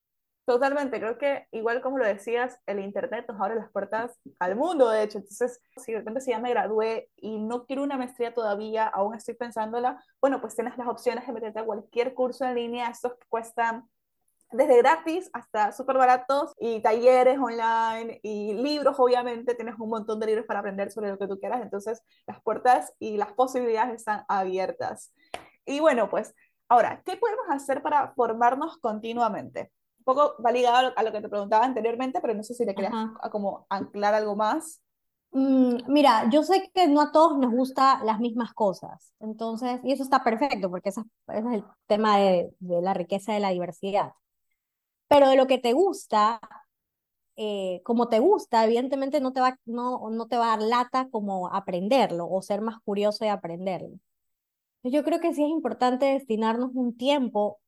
Totalmente, 0.49 0.99
creo 0.99 1.19
que 1.19 1.45
igual 1.51 1.79
como 1.79 1.99
lo 1.99 2.05
decías, 2.07 2.59
el 2.65 2.79
Internet 2.79 3.25
nos 3.27 3.39
abre 3.39 3.53
las 3.53 3.69
puertas 3.69 4.19
al 4.39 4.55
mundo, 4.55 4.89
de 4.89 5.03
hecho. 5.03 5.19
Entonces, 5.19 5.61
si 5.77 5.91
de 5.91 5.99
repente 5.99 6.21
si 6.21 6.31
ya 6.31 6.39
me 6.39 6.49
gradué 6.49 7.07
y 7.17 7.37
no 7.37 7.67
quiero 7.67 7.83
una 7.83 7.97
maestría 7.97 8.33
todavía, 8.33 8.87
aún 8.87 9.13
estoy 9.13 9.35
pensándola, 9.35 10.03
bueno, 10.19 10.41
pues 10.41 10.55
tienes 10.55 10.75
las 10.75 10.87
opciones 10.87 11.27
de 11.27 11.33
meterte 11.33 11.59
a 11.59 11.65
cualquier 11.65 12.15
curso 12.15 12.45
en 12.45 12.55
línea, 12.55 12.89
estos 12.89 13.13
que 13.13 13.27
cuestan 13.29 13.87
desde 14.51 14.77
gratis 14.77 15.29
hasta 15.33 15.71
súper 15.71 15.97
baratos 15.97 16.53
y 16.59 16.81
talleres 16.81 17.37
online 17.37 18.19
y 18.23 18.53
libros, 18.53 18.95
obviamente, 18.99 19.53
tienes 19.55 19.75
un 19.77 19.89
montón 19.89 20.19
de 20.19 20.27
libros 20.27 20.45
para 20.45 20.59
aprender 20.59 20.91
sobre 20.91 21.09
lo 21.09 21.17
que 21.17 21.27
tú 21.27 21.39
quieras, 21.39 21.61
entonces 21.61 22.01
las 22.25 22.41
puertas 22.41 22.93
y 22.99 23.17
las 23.17 23.33
posibilidades 23.33 23.95
están 23.95 24.25
abiertas. 24.27 25.13
Y 25.65 25.79
bueno, 25.79 26.09
pues 26.09 26.33
ahora, 26.67 27.01
¿qué 27.05 27.15
podemos 27.17 27.45
hacer 27.49 27.83
para 27.83 28.13
formarnos 28.13 28.77
continuamente? 28.77 29.71
Un 29.99 30.03
poco 30.05 30.35
va 30.43 30.51
ligado 30.51 30.93
a 30.95 31.03
lo 31.03 31.11
que 31.11 31.21
te 31.21 31.29
preguntaba 31.29 31.65
anteriormente, 31.65 32.19
pero 32.19 32.33
no 32.33 32.43
sé 32.43 32.55
si 32.55 32.65
le 32.65 32.73
querías 32.73 32.93
como 33.31 33.67
anclar 33.69 34.15
algo 34.15 34.35
más. 34.35 34.81
Mm, 35.31 35.81
mira, 35.87 36.27
yo 36.31 36.41
sé 36.41 36.71
que 36.73 36.87
no 36.87 37.01
a 37.01 37.11
todos 37.11 37.37
nos 37.37 37.51
gustan 37.51 38.03
las 38.03 38.19
mismas 38.19 38.51
cosas, 38.53 39.13
entonces, 39.19 39.79
y 39.83 39.91
eso 39.91 40.01
está 40.01 40.23
perfecto, 40.23 40.71
porque 40.71 40.89
ese, 40.89 41.01
es 41.27 41.45
el 41.45 41.63
tema 41.85 42.17
de, 42.17 42.49
de 42.57 42.81
la 42.81 42.95
riqueza 42.95 43.33
de 43.33 43.39
la 43.39 43.51
diversidad 43.51 44.13
pero 45.09 45.29
de 45.29 45.37
lo 45.37 45.47
que 45.47 45.59
te 45.59 45.73
gusta, 45.73 46.41
eh, 47.37 47.81
como 47.85 48.09
te 48.09 48.19
gusta, 48.19 48.65
evidentemente 48.65 49.21
no 49.21 49.33
te, 49.33 49.41
va, 49.41 49.57
no, 49.65 50.09
no 50.09 50.27
te 50.27 50.37
va 50.37 50.53
a 50.53 50.57
dar 50.57 50.61
lata 50.67 51.09
como 51.09 51.47
aprenderlo 51.53 52.27
o 52.29 52.41
ser 52.41 52.61
más 52.61 52.79
curioso 52.81 53.23
de 53.25 53.31
aprenderlo. 53.31 53.97
Yo 54.83 55.03
creo 55.03 55.19
que 55.19 55.33
sí 55.33 55.43
es 55.43 55.49
importante 55.49 56.05
destinarnos 56.05 56.71
un 56.73 56.97
tiempo 56.97 57.59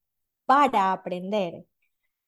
para 0.46 0.94
aprender, 0.94 1.66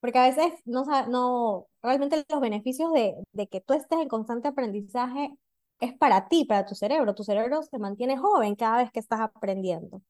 porque 0.00 0.18
a 0.18 0.24
veces 0.28 0.52
no, 0.66 0.84
no 1.08 1.68
realmente 1.82 2.24
los 2.30 2.40
beneficios 2.40 2.92
de, 2.92 3.14
de 3.32 3.48
que 3.48 3.60
tú 3.62 3.74
estés 3.74 4.00
en 4.00 4.08
constante 4.08 4.48
aprendizaje 4.48 5.34
es 5.80 5.94
para 5.98 6.28
ti, 6.28 6.44
para 6.46 6.66
tu 6.66 6.74
cerebro. 6.74 7.14
Tu 7.14 7.24
cerebro 7.24 7.62
se 7.62 7.78
mantiene 7.78 8.18
joven 8.18 8.56
cada 8.56 8.78
vez 8.78 8.92
que 8.92 9.00
estás 9.00 9.20
aprendiendo. 9.20 10.02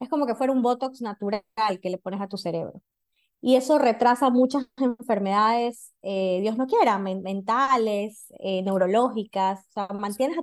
Es 0.00 0.08
como 0.10 0.26
que 0.26 0.34
fuera 0.36 0.52
un 0.52 0.62
botox 0.62 1.02
natural 1.02 1.44
que 1.82 1.90
le 1.90 1.98
pones 1.98 2.20
a 2.20 2.28
tu 2.28 2.38
cerebro 2.38 2.82
y 3.40 3.56
eso 3.56 3.78
retrasa 3.78 4.30
muchas 4.30 4.66
enfermedades, 4.76 5.92
eh, 6.02 6.40
Dios 6.42 6.56
no 6.56 6.66
quiera, 6.66 6.98
mentales, 6.98 8.26
eh, 8.40 8.62
neurológicas, 8.62 9.60
o 9.68 9.72
sea, 9.72 9.88
mantienes 9.88 10.38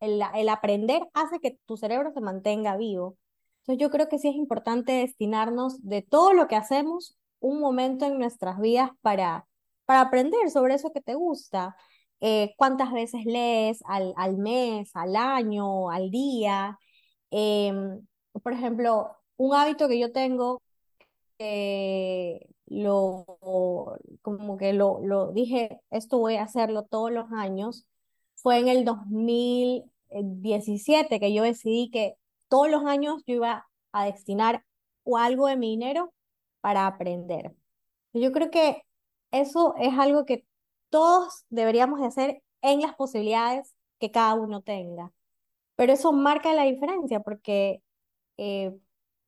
el, 0.00 0.22
el, 0.34 0.48
aprender 0.48 1.02
hace 1.14 1.40
que 1.40 1.58
tu 1.66 1.76
cerebro 1.76 2.12
se 2.12 2.20
mantenga 2.20 2.76
vivo. 2.76 3.16
Entonces 3.60 3.82
yo 3.82 3.90
creo 3.90 4.08
que 4.08 4.18
sí 4.18 4.28
es 4.28 4.36
importante 4.36 4.92
destinarnos 4.92 5.82
de 5.82 6.02
todo 6.02 6.32
lo 6.32 6.48
que 6.48 6.56
hacemos 6.56 7.18
un 7.40 7.60
momento 7.60 8.06
en 8.06 8.18
nuestras 8.18 8.58
vidas 8.60 8.90
para, 9.02 9.46
para 9.84 10.02
aprender 10.02 10.50
sobre 10.50 10.74
eso 10.74 10.92
que 10.92 11.00
te 11.02 11.14
gusta. 11.14 11.76
Eh, 12.20 12.54
¿cuántas 12.56 12.92
veces 12.92 13.24
lees 13.26 13.80
al, 13.86 14.14
al 14.16 14.36
mes, 14.38 14.90
al 14.94 15.16
año, 15.16 15.90
al 15.90 16.10
día? 16.10 16.78
Em, 17.30 18.06
por 18.42 18.52
ejemplo, 18.52 19.16
un 19.36 19.54
hábito 19.54 19.88
que 19.88 19.98
yo 19.98 20.12
tengo, 20.12 20.62
eh, 21.38 22.48
lo, 22.66 23.26
como 24.22 24.56
que 24.56 24.72
lo, 24.72 25.00
lo 25.00 25.32
dije, 25.32 25.80
esto 25.90 26.18
voy 26.18 26.36
a 26.36 26.44
hacerlo 26.44 26.84
todos 26.84 27.12
los 27.12 27.30
años, 27.32 27.86
fue 28.34 28.58
en 28.58 28.68
el 28.68 28.84
2017 28.84 31.20
que 31.20 31.34
yo 31.34 31.42
decidí 31.42 31.90
que 31.90 32.16
todos 32.48 32.70
los 32.70 32.84
años 32.84 33.22
yo 33.26 33.34
iba 33.34 33.66
a 33.92 34.04
destinar 34.04 34.64
algo 35.14 35.46
de 35.46 35.56
mi 35.56 35.70
dinero 35.70 36.12
para 36.60 36.86
aprender. 36.86 37.54
Yo 38.12 38.32
creo 38.32 38.50
que 38.50 38.82
eso 39.30 39.74
es 39.78 39.96
algo 39.98 40.24
que 40.24 40.44
todos 40.90 41.44
deberíamos 41.50 42.00
de 42.00 42.06
hacer 42.06 42.42
en 42.62 42.80
las 42.80 42.94
posibilidades 42.96 43.74
que 44.00 44.10
cada 44.10 44.34
uno 44.34 44.62
tenga. 44.62 45.12
Pero 45.76 45.92
eso 45.92 46.12
marca 46.12 46.54
la 46.54 46.64
diferencia 46.64 47.20
porque 47.20 47.82
eh, 48.38 48.76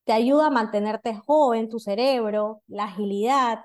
te 0.08 0.14
ayuda 0.14 0.46
a 0.46 0.50
mantenerte 0.50 1.14
joven, 1.14 1.68
tu 1.68 1.78
cerebro, 1.78 2.62
la 2.66 2.84
agilidad. 2.84 3.62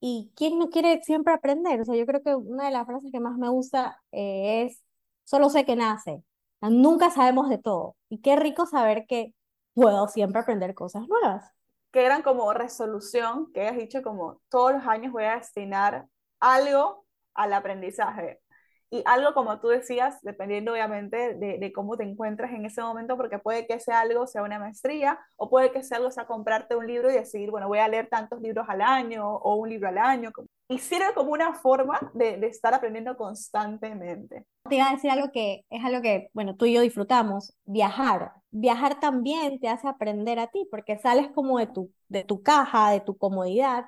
¿Y 0.00 0.30
quién 0.36 0.58
no 0.58 0.68
quiere 0.68 1.00
siempre 1.02 1.32
aprender? 1.32 1.80
O 1.80 1.84
sea, 1.86 1.96
yo 1.96 2.04
creo 2.04 2.22
que 2.22 2.34
una 2.34 2.66
de 2.66 2.72
las 2.72 2.84
frases 2.84 3.10
que 3.10 3.20
más 3.20 3.38
me 3.38 3.48
gusta 3.48 3.98
eh, 4.12 4.66
es, 4.66 4.84
solo 5.24 5.48
sé 5.48 5.64
que 5.64 5.76
nace. 5.76 6.22
Nunca 6.60 7.08
sabemos 7.08 7.48
de 7.48 7.56
todo. 7.56 7.96
Y 8.10 8.20
qué 8.20 8.36
rico 8.36 8.66
saber 8.66 9.06
que 9.08 9.32
puedo 9.72 10.08
siempre 10.08 10.42
aprender 10.42 10.74
cosas 10.74 11.08
nuevas. 11.08 11.50
Que 11.90 12.04
eran 12.04 12.20
como 12.20 12.52
resolución, 12.52 13.50
que 13.54 13.66
has 13.66 13.76
dicho 13.78 14.02
como 14.02 14.42
todos 14.50 14.74
los 14.74 14.86
años 14.86 15.10
voy 15.10 15.24
a 15.24 15.36
destinar 15.36 16.06
algo 16.38 17.06
al 17.32 17.54
aprendizaje. 17.54 18.42
Y 18.90 19.02
algo 19.04 19.34
como 19.34 19.60
tú 19.60 19.68
decías, 19.68 20.18
dependiendo 20.22 20.72
obviamente 20.72 21.34
de, 21.34 21.58
de, 21.58 21.72
cómo 21.72 21.96
te 21.96 22.04
encuentres 22.04 22.50
en 22.52 22.64
ese 22.64 22.80
momento, 22.80 23.16
porque 23.16 23.38
puede 23.38 23.66
que 23.66 23.74
ese 23.74 23.92
algo 23.92 24.26
sea 24.26 24.42
una 24.42 24.58
maestría 24.58 25.18
o 25.36 25.50
puede 25.50 25.70
que 25.72 25.80
ese 25.80 25.94
algo 25.94 26.10
sea 26.10 26.26
comprarte 26.26 26.74
un 26.74 26.86
libro 26.86 27.10
y 27.10 27.14
decidir, 27.14 27.50
bueno, 27.50 27.68
voy 27.68 27.80
a 27.80 27.88
leer 27.88 28.08
tantos 28.08 28.40
libros 28.40 28.66
al 28.68 28.80
año 28.80 29.28
o 29.28 29.56
un 29.56 29.68
libro 29.68 29.88
al 29.88 29.98
año. 29.98 30.32
Y 30.68 30.78
sirve 30.78 31.12
como 31.14 31.32
una 31.32 31.54
forma 31.54 31.98
de, 32.14 32.38
de 32.38 32.46
estar 32.46 32.72
aprendiendo 32.72 33.16
constantemente. 33.16 34.46
Te 34.68 34.76
iba 34.76 34.88
a 34.88 34.92
decir 34.94 35.10
algo 35.10 35.30
que 35.32 35.64
es 35.68 35.84
algo 35.84 36.00
que, 36.00 36.30
bueno, 36.32 36.56
tú 36.56 36.64
y 36.64 36.72
yo 36.74 36.80
disfrutamos, 36.80 37.54
viajar. 37.64 38.32
Viajar 38.50 39.00
también 39.00 39.60
te 39.60 39.68
hace 39.68 39.86
aprender 39.86 40.38
a 40.38 40.46
ti, 40.46 40.66
porque 40.70 40.98
sales 40.98 41.28
como 41.34 41.58
de 41.58 41.66
tu, 41.66 41.90
de 42.08 42.24
tu 42.24 42.42
caja, 42.42 42.90
de 42.90 43.00
tu 43.00 43.16
comodidad 43.18 43.84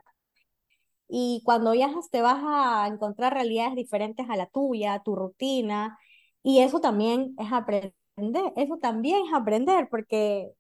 y 1.11 1.43
cuando 1.45 1.73
viajas 1.73 2.09
te 2.11 2.23
vas 2.23 2.41
a 2.45 2.87
encontrar 2.87 3.35
realidades 3.35 3.75
diferentes 3.75 4.31
a 4.31 4.37
la 4.37 4.47
tuya, 4.47 5.03
tu 5.05 5.17
rutina, 5.17 5.99
y 6.43 6.61
eso 6.61 6.81
también 6.81 7.35
es 7.39 7.53
aprender, 7.53 7.93
eso 8.57 8.79
también 8.79 9.27
es 9.27 9.35
aprender, 9.35 9.89
porque, 9.91 10.53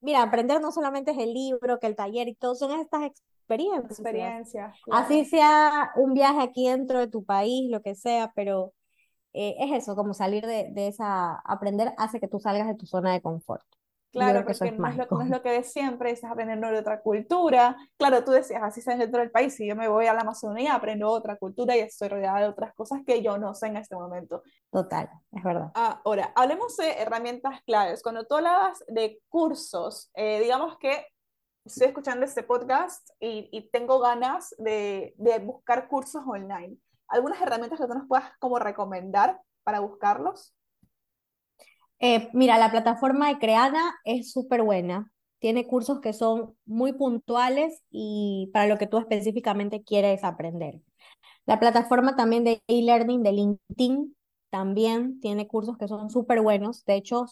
mira, 0.00 0.22
aprender 0.22 0.60
no 0.60 0.70
solamente 0.70 1.10
es 1.10 1.18
el 1.18 1.34
libro, 1.34 1.80
que 1.80 1.88
el 1.88 1.96
taller 1.96 2.28
y 2.28 2.34
todo, 2.34 2.54
son 2.54 2.78
estas 2.78 3.02
experiencias. 3.02 3.98
Experiencias. 3.98 4.74
Así 4.92 5.24
sea 5.24 5.90
un 5.96 6.14
viaje 6.14 6.40
aquí 6.40 6.68
dentro 6.68 7.00
de 7.00 7.08
tu 7.08 7.24
país, 7.24 7.70
lo 7.70 7.82
que 7.82 7.96
sea, 7.96 8.32
pero 8.34 8.72
eh, 9.32 9.56
es 9.58 9.82
eso, 9.82 9.96
como 9.96 10.14
salir 10.14 10.46
de, 10.46 10.68
de 10.70 10.86
esa, 10.88 11.34
aprender 11.44 11.92
hace 11.98 12.20
que 12.20 12.28
tú 12.28 12.38
salgas 12.38 12.68
de 12.68 12.76
tu 12.76 12.86
zona 12.86 13.12
de 13.12 13.20
confort. 13.20 13.66
Claro, 14.16 14.44
porque 14.46 14.72
no 14.72 14.88
es, 14.88 14.96
lo, 14.96 15.06
no 15.10 15.22
es, 15.22 15.30
lo, 15.30 15.42
que 15.42 15.50
de 15.50 15.62
siempre, 15.62 16.10
estás 16.10 16.30
aprendiendo 16.30 16.68
de 16.68 16.78
otra 16.78 17.02
cultura. 17.02 17.76
Claro, 17.98 18.24
tú 18.24 18.30
decías, 18.30 18.62
así 18.62 18.80
sea 18.80 18.96
dentro 18.96 19.20
del 19.20 19.30
país, 19.30 19.54
si 19.54 19.66
yo 19.66 19.76
me 19.76 19.88
voy 19.88 20.06
a 20.06 20.14
la 20.14 20.22
Amazonía, 20.22 20.74
aprendo 20.74 21.10
otra 21.10 21.36
cultura 21.36 21.76
y 21.76 21.80
estoy 21.80 22.08
rodeada 22.08 22.40
de 22.40 22.48
otras 22.48 22.74
cosas 22.74 23.02
que 23.06 23.22
yo 23.22 23.36
no 23.36 23.54
sé 23.54 23.66
en 23.66 23.76
este 23.76 23.94
momento. 23.94 24.42
Total, 24.70 25.10
es 25.32 25.44
verdad. 25.44 25.70
Ahora, 25.74 26.32
hablemos 26.34 26.76
de 26.78 26.92
herramientas 26.92 27.60
claves. 27.66 28.02
Cuando 28.02 28.24
tú 28.24 28.36
hablabas 28.36 28.82
de 28.88 29.20
cursos, 29.28 30.10
eh, 30.14 30.40
digamos 30.40 30.78
que 30.78 31.06
estoy 31.66 31.88
escuchando 31.88 32.24
este 32.24 32.42
podcast 32.42 33.10
y, 33.20 33.50
y 33.52 33.68
tengo 33.70 33.98
ganas 33.98 34.54
de, 34.58 35.14
de, 35.18 35.38
buscar 35.40 35.88
cursos 35.88 36.22
online. 36.26 36.78
¿Algunas 37.08 37.40
herramientas 37.42 37.78
que 37.78 37.86
tú 37.86 37.94
nos 37.94 38.08
puedas 38.08 38.30
como 38.38 38.58
recomendar 38.58 39.40
para 39.62 39.80
buscarlos? 39.80 40.55
Eh, 41.98 42.28
mira, 42.34 42.58
la 42.58 42.70
plataforma 42.70 43.28
de 43.28 43.38
Creana 43.38 43.94
es 44.04 44.30
súper 44.32 44.62
buena. 44.62 45.10
Tiene 45.38 45.66
cursos 45.66 46.00
que 46.00 46.12
son 46.12 46.56
muy 46.66 46.92
puntuales 46.92 47.82
y 47.90 48.50
para 48.52 48.66
lo 48.66 48.78
que 48.78 48.86
tú 48.86 48.98
específicamente 48.98 49.82
quieres 49.82 50.24
aprender. 50.24 50.80
La 51.46 51.60
plataforma 51.60 52.16
también 52.16 52.44
de 52.44 52.62
e-learning 52.68 53.22
de 53.22 53.32
LinkedIn 53.32 54.16
también 54.50 55.20
tiene 55.20 55.48
cursos 55.48 55.78
que 55.78 55.88
son 55.88 56.10
súper 56.10 56.42
buenos. 56.42 56.84
De 56.86 56.96
hecho, 56.96 57.26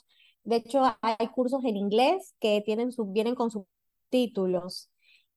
de 0.44 0.56
hecho, 0.58 0.82
hay 1.02 1.28
cursos 1.34 1.64
en 1.64 1.76
inglés 1.76 2.34
que 2.40 2.62
tienen 2.64 2.90
vienen 3.08 3.34
con 3.36 3.50
subtítulos 3.50 4.90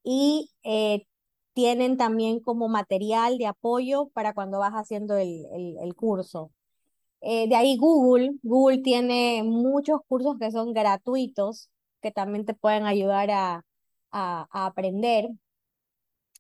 y 0.04 0.52
eh, 0.64 1.08
tienen 1.54 1.98
también 1.98 2.40
como 2.42 2.70
material 2.70 3.38
de 3.40 3.48
apoyo 3.48 4.10
para 4.14 4.34
cuando 4.34 4.60
vas 4.60 4.74
haciendo 4.74 5.18
el, 5.18 5.46
el 5.82 5.96
curso. 5.96 6.52
Eh, 7.22 7.48
de 7.50 7.56
ahí 7.56 7.78
Google, 7.78 8.32
Google 8.44 8.80
tiene 8.80 9.44
muchos 9.44 10.00
cursos 10.08 10.38
que 10.40 10.52
son 10.52 10.74
gratuitos, 10.74 11.70
que 12.02 12.12
también 12.12 12.46
te 12.46 12.54
pueden 12.54 12.86
ayudar 12.86 13.32
a, 13.32 13.66
a, 14.12 14.48
aprender. 14.66 15.30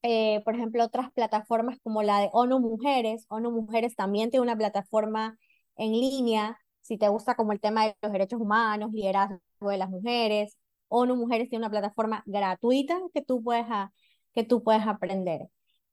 Eh, 0.03 0.41
por 0.45 0.55
ejemplo, 0.55 0.83
otras 0.83 1.11
plataformas 1.11 1.79
como 1.83 2.03
la 2.03 2.19
de 2.21 2.29
ONU 2.31 2.59
Mujeres. 2.59 3.25
ONU 3.29 3.51
Mujeres 3.51 3.95
también 3.95 4.29
tiene 4.29 4.43
una 4.43 4.55
plataforma 4.57 5.37
en 5.75 5.91
línea, 5.91 6.57
si 6.81 6.97
te 6.97 7.09
gusta 7.09 7.35
como 7.35 7.51
el 7.51 7.59
tema 7.59 7.85
de 7.85 7.95
los 8.01 8.11
derechos 8.11 8.39
humanos, 8.39 8.91
liderazgo 8.93 9.39
de 9.61 9.77
las 9.77 9.89
mujeres. 9.89 10.57
ONU 10.87 11.15
Mujeres 11.15 11.49
tiene 11.49 11.65
una 11.65 11.71
plataforma 11.71 12.23
gratuita 12.25 12.99
que 13.13 13.21
tú 13.21 13.43
puedes, 13.43 13.65
a, 13.69 13.91
que 14.33 14.43
tú 14.43 14.63
puedes 14.63 14.85
aprender. 14.87 15.49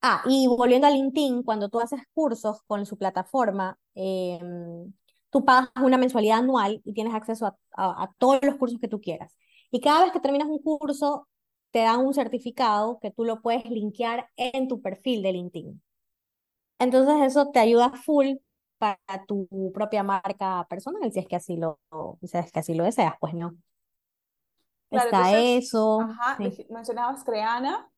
Ah, 0.07 0.23
y 0.27 0.47
volviendo 0.47 0.87
a 0.87 0.91
LinkedIn, 0.91 1.43
cuando 1.45 1.71
tú 1.71 1.81
haces 1.81 2.03
cursos 2.13 2.61
con 2.67 2.85
su 2.85 2.99
plataforma, 2.99 3.79
em, 3.95 4.93
tú 5.31 5.47
pagas 5.47 5.71
una 5.83 5.97
mensualidad 5.97 6.41
anual 6.41 6.83
y 6.85 6.93
tienes 6.93 7.15
acceso 7.15 7.47
a, 7.47 7.57
a, 7.75 8.13
todos 8.19 8.39
los 8.43 8.57
cursos 8.57 8.79
que 8.79 8.89
tú 8.89 9.01
quieras. 9.01 9.35
Y 9.71 9.81
cada 9.81 10.03
vez 10.05 10.13
que 10.13 10.21
terminas 10.21 10.47
un 10.47 10.59
curso, 10.59 11.27
te 11.71 11.79
dan 11.79 12.01
un 12.01 12.13
certificado 12.13 12.99
que 13.01 13.13
tú 13.13 13.25
lo 13.25 13.41
puedes 13.41 13.65
linkear 13.65 14.29
en 14.37 14.69
tu 14.69 14.83
perfil 14.83 15.23
de 15.23 15.33
LinkedIn. 15.33 15.83
Entonces 16.79 17.15
eso 17.23 17.51
te 17.51 17.61
ayuda 17.61 17.91
full 17.91 18.35
para 18.77 18.99
tu 19.27 19.49
propia 19.73 20.03
marca 20.03 20.67
personal, 20.69 21.11
si 21.13 21.21
es 21.21 21.27
que 21.27 21.37
así 21.37 21.57
lo, 21.57 21.81
si 22.21 22.37
es 22.37 22.53
que 22.53 22.59
así 22.59 22.75
lo 22.75 22.85
deseas, 22.85 23.15
pues 23.21 23.33
no. 23.33 23.57
Está 24.91 25.41
eso. 25.41 26.03
Ajá, 26.03 26.37
mencionabas 26.69 27.25
Creana. 27.25 27.91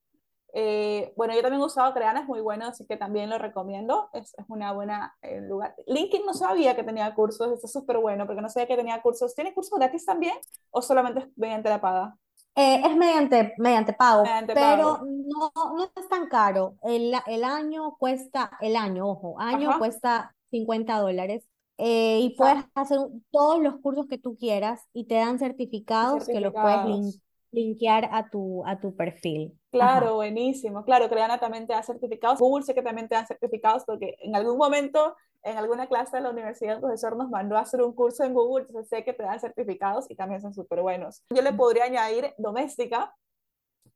Eh, 0.58 1.12
bueno, 1.16 1.34
yo 1.34 1.42
también 1.42 1.60
he 1.60 1.66
usado 1.66 1.92
Creana, 1.92 2.20
es 2.20 2.26
muy 2.26 2.40
bueno, 2.40 2.66
así 2.66 2.86
que 2.86 2.96
también 2.96 3.28
lo 3.28 3.36
recomiendo. 3.38 4.08
Es, 4.14 4.34
es 4.38 4.44
una 4.48 4.72
buena 4.72 5.14
eh, 5.20 5.40
lugar. 5.42 5.74
LinkedIn 5.86 6.24
no 6.24 6.32
sabía 6.32 6.74
que 6.74 6.82
tenía 6.82 7.14
cursos, 7.14 7.52
esto 7.52 7.66
es 7.66 7.72
súper 7.72 7.98
bueno, 7.98 8.26
porque 8.26 8.40
no 8.40 8.48
sabía 8.48 8.66
que 8.66 8.76
tenía 8.76 9.02
cursos. 9.02 9.34
¿Tiene 9.34 9.52
cursos 9.52 9.78
gratis 9.78 10.06
también 10.06 10.34
o 10.70 10.80
solamente 10.80 11.20
es 11.20 11.26
mediante 11.36 11.68
la 11.68 11.80
paga? 11.80 12.16
Eh, 12.54 12.80
es 12.86 12.96
mediante, 12.96 13.52
mediante 13.58 13.92
pago, 13.92 14.22
mediante 14.22 14.54
pero 14.54 14.98
No, 15.04 15.52
no 15.54 15.84
es 15.94 16.08
tan 16.08 16.26
caro. 16.28 16.76
El, 16.82 17.12
el 17.26 17.44
año 17.44 17.96
cuesta, 17.98 18.50
el 18.60 18.76
año, 18.76 19.06
ojo, 19.08 19.38
año 19.38 19.68
Ajá. 19.68 19.78
cuesta 19.78 20.34
50 20.50 20.98
dólares. 20.98 21.44
Eh, 21.78 22.20
y 22.20 22.30
puedes 22.30 22.64
hacer 22.74 22.98
todos 23.30 23.60
los 23.60 23.76
cursos 23.82 24.06
que 24.08 24.16
tú 24.16 24.36
quieras 24.38 24.80
y 24.94 25.06
te 25.06 25.16
dan 25.16 25.38
certificados, 25.38 26.24
certificados. 26.24 26.28
que 26.28 26.40
los 26.40 26.54
puedes 26.54 27.20
linkear 27.56 28.08
a 28.12 28.28
tu, 28.28 28.62
a 28.66 28.78
tu 28.78 28.94
perfil. 28.94 29.58
Claro, 29.70 30.06
Ajá. 30.06 30.14
buenísimo. 30.14 30.84
Claro, 30.84 31.08
Creana 31.08 31.38
también 31.38 31.66
te 31.66 31.72
da 31.72 31.82
certificados. 31.82 32.38
Google 32.38 32.64
sé 32.64 32.74
que 32.74 32.82
también 32.82 33.08
te 33.08 33.14
dan 33.14 33.26
certificados 33.26 33.84
porque 33.84 34.16
en 34.20 34.36
algún 34.36 34.58
momento, 34.58 35.16
en 35.42 35.56
alguna 35.56 35.86
clase 35.86 36.16
de 36.16 36.22
la 36.22 36.30
universidad, 36.30 36.74
el 36.74 36.80
profesor 36.80 37.16
nos 37.16 37.30
mandó 37.30 37.56
a 37.56 37.60
hacer 37.60 37.82
un 37.82 37.94
curso 37.94 38.24
en 38.24 38.34
Google, 38.34 38.66
entonces 38.68 38.88
sé 38.90 39.04
que 39.04 39.12
te 39.12 39.22
dan 39.22 39.40
certificados 39.40 40.10
y 40.10 40.14
también 40.14 40.40
son 40.40 40.54
súper 40.54 40.82
buenos. 40.82 41.22
Yo 41.34 41.42
le 41.42 41.52
podría 41.52 41.84
añadir 41.84 42.34
doméstica, 42.38 43.14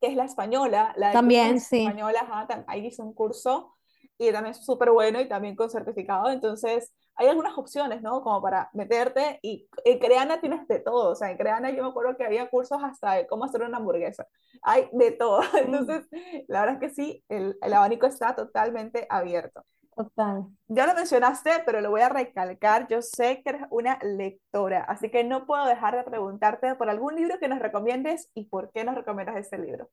que 0.01 0.09
es 0.09 0.17
la 0.17 0.25
española. 0.25 0.95
La 0.97 1.13
también, 1.13 1.61
sí. 1.61 1.85
Española, 1.85 2.21
ajá, 2.23 2.65
ahí 2.67 2.87
hice 2.87 3.03
un 3.03 3.13
curso 3.13 3.75
y 4.19 4.33
también 4.33 4.53
es 4.53 4.65
súper 4.65 4.91
bueno 4.91 5.21
y 5.21 5.29
también 5.29 5.57
con 5.57 5.71
certificado. 5.71 6.31
Entonces, 6.31 6.93
hay 7.21 7.29
algunas 7.29 7.57
opciones, 7.59 8.01
¿no? 8.01 8.23
Como 8.23 8.41
para 8.41 8.71
meterte 8.73 9.39
y 9.43 9.69
en 9.85 9.99
Creana 9.99 10.41
tienes 10.41 10.67
de 10.69 10.81
todo, 10.81 11.11
o 11.11 11.15
sea, 11.15 11.31
en 11.31 11.37
Creana 11.37 11.71
yo 11.71 11.83
me 11.83 11.91
acuerdo 11.91 12.17
que 12.17 12.25
había 12.25 12.49
cursos 12.49 12.83
hasta 12.83 13.13
de 13.13 13.27
cómo 13.27 13.45
hacer 13.45 13.63
una 13.63 13.77
hamburguesa, 13.77 14.27
hay 14.63 14.89
de 14.93 15.13
todo, 15.13 15.43
entonces 15.55 16.09
la 16.49 16.61
verdad 16.61 16.83
es 16.83 16.89
que 16.89 16.95
sí, 16.95 17.25
el, 17.29 17.59
el 17.61 17.75
abanico 17.75 18.07
está 18.07 18.35
totalmente 18.35 19.07
abierto. 19.11 19.63
Total. 19.95 20.47
Ya 20.69 20.87
lo 20.87 20.95
mencionaste, 20.95 21.51
pero 21.67 21.83
lo 21.83 21.91
voy 21.91 22.01
a 22.01 22.09
recalcar. 22.09 22.87
Yo 22.89 23.03
sé 23.03 23.43
que 23.43 23.51
eres 23.51 23.63
una 23.71 23.99
lectora, 24.03 24.83
así 24.85 25.11
que 25.11 25.25
no 25.25 25.45
puedo 25.45 25.67
dejar 25.67 25.95
de 25.95 26.05
preguntarte 26.05 26.75
por 26.77 26.89
algún 26.89 27.17
libro 27.17 27.39
que 27.39 27.49
nos 27.49 27.59
recomiendes 27.59 28.31
y 28.33 28.47
por 28.47 28.71
qué 28.73 28.85
nos 28.85 28.95
recomiendas 28.95 29.37
este 29.37 29.59
libro. 29.59 29.91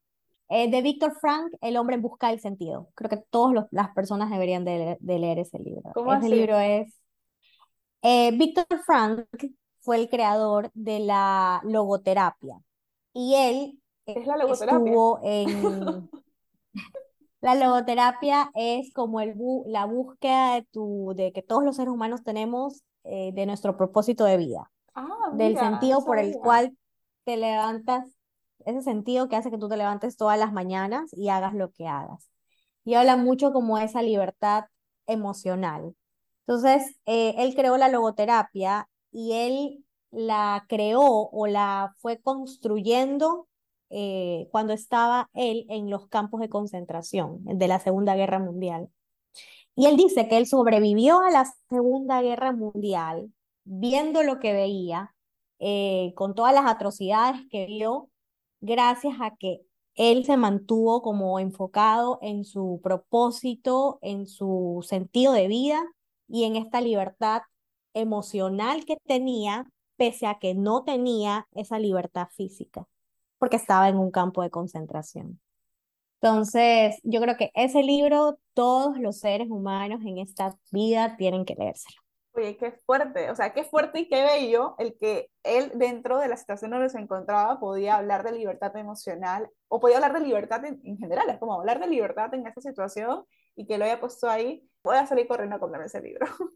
Eh, 0.50 0.72
de 0.72 0.81
Víctor 0.81 1.13
Frank, 1.19 1.53
El 1.60 1.75
hombre 1.77 1.98
busca 1.98 2.29
del 2.29 2.39
sentido. 2.39 2.89
Creo 2.96 3.10
que 3.10 3.24
todas 3.29 3.67
las 3.72 3.89
personas 3.89 4.29
deberían 4.31 4.63
de, 4.63 4.98
leer 5.01 5.39
ese 5.39 5.60
libro. 5.60 5.91
¿Cómo 5.93 6.13
ese 6.13 6.29
libro 6.29 6.57
es... 6.57 6.93
Eh, 8.01 8.31
Víctor 8.37 8.65
Frank 8.85 9.25
fue 9.79 9.97
el 9.97 10.09
creador 10.09 10.71
de 10.73 10.99
la 10.99 11.61
logoterapia 11.63 12.59
y 13.13 13.35
él 13.35 13.81
¿Es 14.05 14.25
la 14.25 14.37
logoterapia? 14.37 14.77
estuvo 14.77 15.19
en... 15.23 16.09
La 17.39 17.53
logoterapia 17.53 18.49
es 18.55 18.91
como 18.93 19.21
el 19.21 19.35
la 19.67 19.85
búsqueda 19.85 20.55
de, 20.55 20.63
tu, 20.63 21.13
de 21.15 21.31
que 21.31 21.43
todos 21.43 21.63
los 21.63 21.75
seres 21.75 21.93
humanos 21.93 22.23
tenemos 22.23 22.83
eh, 23.03 23.31
de 23.33 23.45
nuestro 23.45 23.77
propósito 23.77 24.25
de 24.25 24.37
vida, 24.37 24.71
ah, 24.95 25.07
del 25.33 25.57
sentido 25.57 26.03
por 26.03 26.17
el 26.17 26.33
cual 26.33 26.75
te 27.25 27.37
levantas, 27.37 28.09
ese 28.65 28.81
sentido 28.81 29.29
que 29.29 29.35
hace 29.35 29.51
que 29.51 29.57
tú 29.59 29.69
te 29.69 29.77
levantes 29.77 30.17
todas 30.17 30.39
las 30.39 30.51
mañanas 30.51 31.11
y 31.13 31.29
hagas 31.29 31.53
lo 31.53 31.71
que 31.71 31.87
hagas. 31.87 32.29
Y 32.83 32.95
habla 32.95 33.17
mucho 33.17 33.53
como 33.53 33.77
esa 33.77 34.01
libertad 34.01 34.65
emocional. 35.05 35.95
Entonces, 36.47 36.95
eh, 37.05 37.35
él 37.39 37.55
creó 37.55 37.77
la 37.77 37.89
logoterapia 37.89 38.87
y 39.11 39.33
él 39.33 39.83
la 40.11 40.65
creó 40.69 41.01
o 41.03 41.45
la 41.47 41.93
fue 41.97 42.21
construyendo 42.21 43.49
eh, 43.89 44.47
cuando 44.51 44.71
estaba 44.71 45.29
él 45.33 45.65
en 45.69 45.89
los 45.89 46.07
campos 46.07 46.39
de 46.39 46.49
concentración 46.49 47.41
de 47.43 47.67
la 47.67 47.79
Segunda 47.79 48.15
Guerra 48.15 48.39
Mundial. 48.39 48.89
Y 49.75 49.87
él 49.87 49.97
dice 49.97 50.29
que 50.29 50.37
él 50.37 50.47
sobrevivió 50.47 51.19
a 51.19 51.31
la 51.31 51.45
Segunda 51.69 52.21
Guerra 52.21 52.53
Mundial 52.53 53.31
viendo 53.65 54.23
lo 54.23 54.39
que 54.39 54.53
veía, 54.53 55.13
eh, 55.59 56.13
con 56.15 56.33
todas 56.33 56.53
las 56.53 56.65
atrocidades 56.65 57.41
que 57.51 57.65
vio, 57.65 58.09
gracias 58.61 59.15
a 59.19 59.35
que 59.35 59.61
él 59.95 60.23
se 60.23 60.37
mantuvo 60.37 61.01
como 61.01 61.39
enfocado 61.39 62.19
en 62.21 62.45
su 62.45 62.79
propósito, 62.81 63.99
en 64.01 64.27
su 64.27 64.85
sentido 64.87 65.33
de 65.33 65.47
vida 65.47 65.83
y 66.27 66.46
en 66.46 66.55
esta 66.55 66.81
libertad 66.81 67.41
emocional 67.93 68.86
que 68.86 68.98
tenía, 69.05 69.65
pese 69.96 70.27
a 70.27 70.39
que 70.39 70.53
no 70.53 70.84
tenía 70.84 71.48
esa 71.53 71.79
libertad 71.79 72.27
física 72.36 72.88
porque 73.38 73.55
estaba 73.55 73.89
en 73.89 73.98
un 73.98 74.12
campo 74.12 74.41
de 74.41 74.50
concentración. 74.50 75.39
Entonces, 76.22 77.00
yo 77.03 77.22
creo 77.22 77.38
que 77.38 77.51
ese 77.53 77.84
libro 77.84 78.39
todos 78.53 78.98
los 78.98 79.19
seres 79.19 79.50
humanos 79.50 80.01
en 80.03 80.17
esta 80.17 80.57
vida 80.72 81.15
tienen 81.15 81.46
que 81.46 81.55
leérselo. 81.55 82.01
Oye, 82.34 82.57
qué 82.57 82.72
fuerte, 82.86 83.31
o 83.31 83.36
sea, 83.36 83.53
qué 83.53 83.63
fuerte 83.63 84.01
y 84.01 84.07
qué 84.07 84.24
bello 84.24 84.75
el 84.77 84.96
que 84.96 85.29
él 85.43 85.72
dentro 85.75 86.19
de 86.19 86.27
la 86.27 86.38
situación 86.38 86.69
donde 86.69 86.89
se 86.89 87.00
encontraba 87.00 87.60
podía 87.60 87.98
hablar 87.98 88.24
de 88.24 88.31
libertad 88.31 88.75
emocional 88.77 89.50
o 89.67 89.79
podía 89.79 89.98
hablar 89.98 90.13
de 90.13 90.19
libertad 90.19 90.63
en, 90.65 90.79
en 90.84 90.98
general, 90.98 91.29
es 91.29 91.39
como 91.39 91.53
hablar 91.53 91.79
de 91.79 91.88
libertad 91.88 92.31
en 92.36 92.46
esta 92.46 92.62
situación 92.62 93.25
y 93.55 93.65
que 93.65 93.79
lo 93.79 93.86
haya 93.86 94.00
puesto 94.00 94.29
ahí, 94.29 94.67
voy 94.88 94.98
a 94.98 95.06
salir 95.06 95.27
corriendo 95.27 95.56
a 95.56 95.60
comprarme 95.60 95.86
ese 95.86 96.01
libro. 96.01 96.25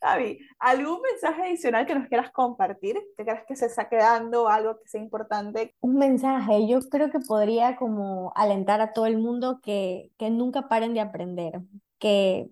David, 0.00 0.38
¿algún 0.58 1.00
mensaje 1.00 1.42
adicional 1.42 1.86
que 1.86 1.94
nos 1.94 2.08
quieras 2.08 2.30
compartir? 2.32 2.98
¿Que 3.16 3.24
creas 3.24 3.44
que 3.46 3.56
se 3.56 3.66
está 3.66 3.88
quedando 3.88 4.48
algo 4.48 4.78
que 4.78 4.88
sea 4.88 5.00
importante? 5.00 5.74
Un 5.80 5.96
mensaje, 5.96 6.66
yo 6.66 6.80
creo 6.80 7.10
que 7.10 7.20
podría 7.20 7.76
como 7.76 8.32
alentar 8.34 8.80
a 8.80 8.92
todo 8.92 9.06
el 9.06 9.18
mundo 9.18 9.60
que, 9.62 10.10
que 10.18 10.30
nunca 10.30 10.68
paren 10.68 10.94
de 10.94 11.00
aprender, 11.00 11.60
que 11.98 12.50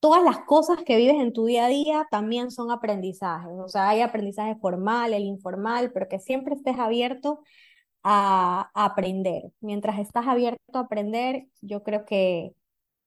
todas 0.00 0.22
las 0.24 0.40
cosas 0.40 0.82
que 0.84 0.96
vives 0.96 1.20
en 1.20 1.32
tu 1.32 1.46
día 1.46 1.66
a 1.66 1.68
día 1.68 2.06
también 2.10 2.50
son 2.50 2.70
aprendizajes, 2.70 3.52
o 3.58 3.68
sea, 3.68 3.88
hay 3.88 4.00
aprendizaje 4.00 4.56
formal, 4.56 5.14
el 5.14 5.22
informal, 5.22 5.92
pero 5.92 6.08
que 6.08 6.18
siempre 6.18 6.54
estés 6.54 6.78
abierto 6.78 7.40
a, 8.02 8.70
a 8.74 8.84
aprender. 8.84 9.52
Mientras 9.60 9.98
estás 9.98 10.26
abierto 10.26 10.58
a 10.74 10.80
aprender, 10.80 11.46
yo 11.60 11.82
creo 11.84 12.04
que 12.04 12.54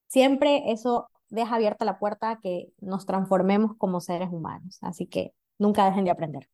siempre 0.08 0.72
eso 0.72 1.08
deja 1.28 1.56
abierta 1.56 1.84
la 1.84 1.98
puerta 1.98 2.30
a 2.30 2.40
que 2.40 2.68
nos 2.80 3.06
transformemos 3.06 3.76
como 3.78 4.00
seres 4.00 4.28
humanos. 4.30 4.78
Así 4.82 5.06
que 5.06 5.32
nunca 5.58 5.84
dejen 5.84 6.04
de 6.04 6.10
aprender. 6.10 6.48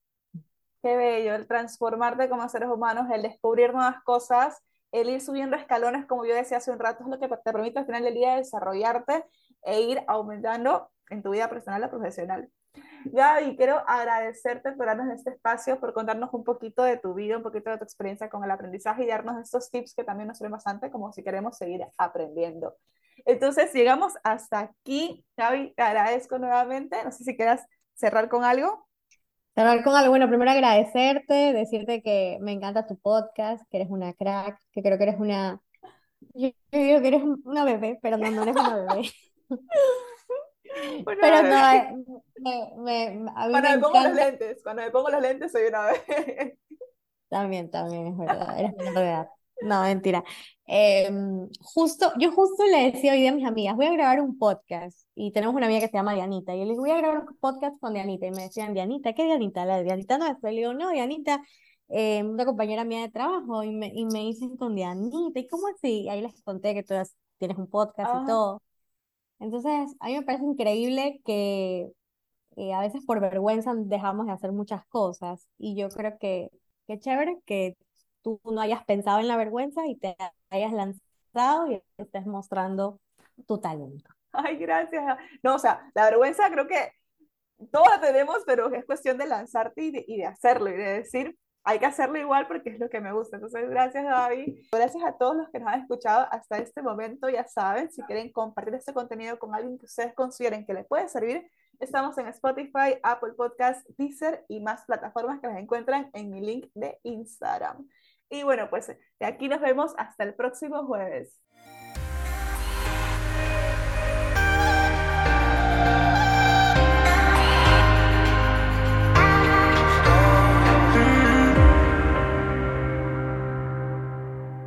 Qué 0.82 0.96
bello, 0.96 1.34
el 1.34 1.46
transformarte 1.46 2.28
como 2.28 2.48
seres 2.48 2.68
humanos, 2.68 3.06
el 3.12 3.22
descubrir 3.22 3.72
nuevas 3.72 4.02
cosas, 4.02 4.62
el 4.90 5.08
ir 5.08 5.20
subiendo 5.20 5.56
escalones, 5.56 6.06
como 6.06 6.26
yo 6.26 6.34
decía 6.34 6.58
hace 6.58 6.72
un 6.72 6.78
rato, 6.78 7.04
es 7.04 7.08
lo 7.08 7.18
que 7.18 7.28
te 7.28 7.52
permite 7.52 7.78
al 7.78 7.86
final 7.86 8.02
del 8.02 8.14
día 8.14 8.36
desarrollarte 8.36 9.24
e 9.62 9.80
ir 9.80 10.02
aumentando 10.08 10.90
en 11.10 11.22
tu 11.22 11.30
vida 11.30 11.48
personal 11.48 11.84
o 11.84 11.90
profesional. 11.90 12.50
Gaby, 13.04 13.56
quiero 13.56 13.82
agradecerte 13.86 14.72
por 14.72 14.86
darnos 14.86 15.12
este 15.14 15.30
espacio, 15.30 15.78
por 15.78 15.92
contarnos 15.92 16.30
un 16.32 16.44
poquito 16.44 16.82
de 16.82 16.96
tu 16.96 17.14
vida, 17.14 17.36
un 17.36 17.42
poquito 17.42 17.70
de 17.70 17.78
tu 17.78 17.84
experiencia 17.84 18.28
con 18.30 18.44
el 18.44 18.50
aprendizaje 18.50 19.04
y 19.04 19.08
darnos 19.08 19.40
estos 19.40 19.70
tips 19.70 19.94
que 19.94 20.04
también 20.04 20.28
nos 20.28 20.38
sirven 20.38 20.52
bastante 20.52 20.90
como 20.90 21.12
si 21.12 21.22
queremos 21.22 21.56
seguir 21.56 21.84
aprendiendo. 21.96 22.76
Entonces, 23.26 23.72
llegamos 23.72 24.14
hasta 24.24 24.60
aquí. 24.60 25.24
Gaby, 25.36 25.74
te 25.74 25.82
agradezco 25.82 26.38
nuevamente. 26.38 27.02
No 27.04 27.12
sé 27.12 27.24
si 27.24 27.36
quieras 27.36 27.66
cerrar 27.94 28.28
con 28.28 28.44
algo. 28.44 28.86
Cerrar 29.54 29.82
con 29.84 29.94
algo. 29.94 30.10
Bueno, 30.10 30.28
primero 30.28 30.50
agradecerte, 30.50 31.52
decirte 31.52 32.02
que 32.02 32.38
me 32.40 32.52
encanta 32.52 32.86
tu 32.86 32.98
podcast, 32.98 33.62
que 33.70 33.78
eres 33.78 33.90
una 33.90 34.12
crack, 34.14 34.58
que 34.72 34.82
creo 34.82 34.96
que 34.96 35.04
eres 35.04 35.20
una... 35.20 35.60
Yo, 36.34 36.50
digo 36.70 37.00
que 37.00 37.08
eres 37.08 37.22
una 37.44 37.64
bebé, 37.64 37.98
pero 38.00 38.16
no, 38.16 38.30
no 38.30 38.42
eres 38.42 38.56
una 38.56 38.76
bebé. 38.76 39.10
pero 41.04 41.42
no, 41.42 41.72
eh, 41.72 41.94
me, 42.40 42.72
me, 42.78 43.30
a 43.34 43.48
cuando 43.50 43.68
me, 43.68 43.78
pongo 43.78 44.00
los 44.00 44.14
lentes, 44.14 44.62
cuando 44.62 44.82
me 44.82 44.90
pongo 44.90 45.10
los 45.10 45.20
lentes 45.20 45.52
soy 45.52 45.66
una 45.66 45.86
bebé. 45.86 46.58
También, 47.28 47.70
también, 47.70 48.08
es 48.08 48.18
verdad, 48.18 48.58
eres 48.58 48.72
una 48.78 49.00
edad. 49.00 49.28
No, 49.62 49.82
mentira. 49.82 50.24
Em, 50.66 51.48
justo, 51.60 52.12
yo 52.18 52.32
justo 52.32 52.64
le 52.64 52.92
decía 52.92 53.12
hoy 53.12 53.20
día 53.20 53.30
a 53.30 53.34
mis 53.34 53.46
amigas, 53.46 53.76
voy 53.76 53.86
a 53.86 53.92
grabar 53.92 54.20
un 54.20 54.38
podcast. 54.38 55.06
Y 55.14 55.32
tenemos 55.32 55.54
una 55.54 55.66
amiga 55.66 55.80
que 55.80 55.88
se 55.88 55.96
llama 55.96 56.14
Dianita. 56.14 56.54
Y 56.54 56.60
yo 56.60 56.64
le 56.64 56.70
digo, 56.70 56.82
voy 56.82 56.90
a 56.92 56.96
grabar 56.98 57.26
un 57.28 57.36
podcast 57.38 57.78
con 57.80 57.94
Dianita. 57.94 58.26
Y 58.26 58.30
me 58.30 58.42
decían, 58.42 58.74
Dianita, 58.74 59.12
¿qué 59.12 59.24
Dianita? 59.24 59.64
La 59.64 59.78
de 59.78 59.84
Dianita 59.84 60.18
no 60.18 60.26
es. 60.26 60.36
Y 60.42 60.46
le 60.46 60.52
digo, 60.52 60.74
no, 60.74 60.90
Dianita, 60.90 61.42
eh, 61.88 62.22
una 62.24 62.44
compañera 62.44 62.84
mía 62.84 63.02
de 63.02 63.10
trabajo. 63.10 63.62
Y 63.64 63.72
me, 63.72 63.92
y 63.94 64.04
me 64.06 64.20
dicen 64.20 64.56
con 64.56 64.74
Dianita. 64.74 65.38
¿Y 65.40 65.46
cómo 65.48 65.68
así? 65.68 66.02
Y 66.02 66.08
ahí 66.08 66.22
les 66.22 66.40
conté 66.42 66.74
que 66.74 66.82
tú 66.82 66.94
tienes 67.38 67.58
un 67.58 67.68
podcast 67.68 68.22
y 68.22 68.26
todo. 68.26 68.62
Entonces, 69.40 69.94
a 70.00 70.06
mí 70.06 70.14
me 70.14 70.22
parece 70.22 70.44
increíble 70.44 71.20
que 71.24 71.90
eh, 72.56 72.72
a 72.74 72.80
veces 72.80 73.04
por 73.04 73.20
vergüenza 73.20 73.74
dejamos 73.74 74.26
de 74.26 74.32
hacer 74.32 74.52
muchas 74.52 74.86
cosas. 74.86 75.48
Y 75.58 75.76
yo 75.76 75.88
creo 75.88 76.16
que 76.18 76.50
qué 76.86 76.98
chévere 76.98 77.38
que 77.46 77.76
tú 78.22 78.40
no 78.44 78.60
hayas 78.60 78.84
pensado 78.84 79.20
en 79.20 79.28
la 79.28 79.36
vergüenza 79.36 79.86
y 79.86 79.96
te 79.96 80.16
hayas 80.50 80.72
lanzado 80.72 81.70
y 81.70 81.82
estés 81.98 82.26
mostrando 82.26 83.00
tu 83.46 83.58
talento. 83.60 84.10
Ay, 84.32 84.56
gracias. 84.56 85.04
No, 85.42 85.56
o 85.56 85.58
sea, 85.58 85.90
la 85.94 86.04
vergüenza 86.04 86.50
creo 86.50 86.66
que 86.66 86.92
todos 87.70 87.86
la 87.88 88.00
tenemos, 88.00 88.38
pero 88.46 88.72
es 88.72 88.84
cuestión 88.84 89.18
de 89.18 89.26
lanzarte 89.26 89.82
y 89.82 89.90
de, 89.90 90.04
y 90.06 90.16
de 90.18 90.26
hacerlo 90.26 90.70
y 90.70 90.76
de 90.76 90.92
decir, 91.00 91.36
hay 91.64 91.78
que 91.78 91.86
hacerlo 91.86 92.18
igual 92.18 92.48
porque 92.48 92.70
es 92.70 92.80
lo 92.80 92.88
que 92.88 93.00
me 93.00 93.12
gusta. 93.12 93.36
Entonces, 93.36 93.68
gracias 93.68 94.04
David. 94.04 94.58
Gracias 94.72 95.04
a 95.04 95.16
todos 95.16 95.36
los 95.36 95.48
que 95.50 95.60
nos 95.60 95.68
han 95.68 95.80
escuchado 95.80 96.26
hasta 96.30 96.58
este 96.58 96.82
momento. 96.82 97.28
Ya 97.28 97.46
saben, 97.46 97.90
si 97.90 98.02
quieren 98.02 98.32
compartir 98.32 98.74
este 98.74 98.92
contenido 98.92 99.38
con 99.38 99.54
alguien 99.54 99.78
que 99.78 99.86
ustedes 99.86 100.14
consideren 100.14 100.66
que 100.66 100.74
les 100.74 100.86
puede 100.86 101.08
servir, 101.08 101.48
estamos 101.78 102.18
en 102.18 102.26
Spotify, 102.28 102.98
Apple 103.02 103.34
Podcast, 103.36 103.86
Deezer 103.96 104.44
y 104.48 104.60
más 104.60 104.84
plataformas 104.86 105.40
que 105.40 105.46
las 105.46 105.58
encuentran 105.58 106.10
en 106.14 106.30
mi 106.30 106.40
link 106.40 106.66
de 106.74 106.98
Instagram. 107.04 107.86
Y 108.32 108.44
bueno, 108.44 108.70
pues 108.70 108.86
de 108.86 109.26
aquí 109.26 109.46
nos 109.46 109.60
vemos 109.60 109.92
hasta 109.98 110.24
el 110.24 110.32
próximo 110.34 110.86
jueves. 110.86 111.38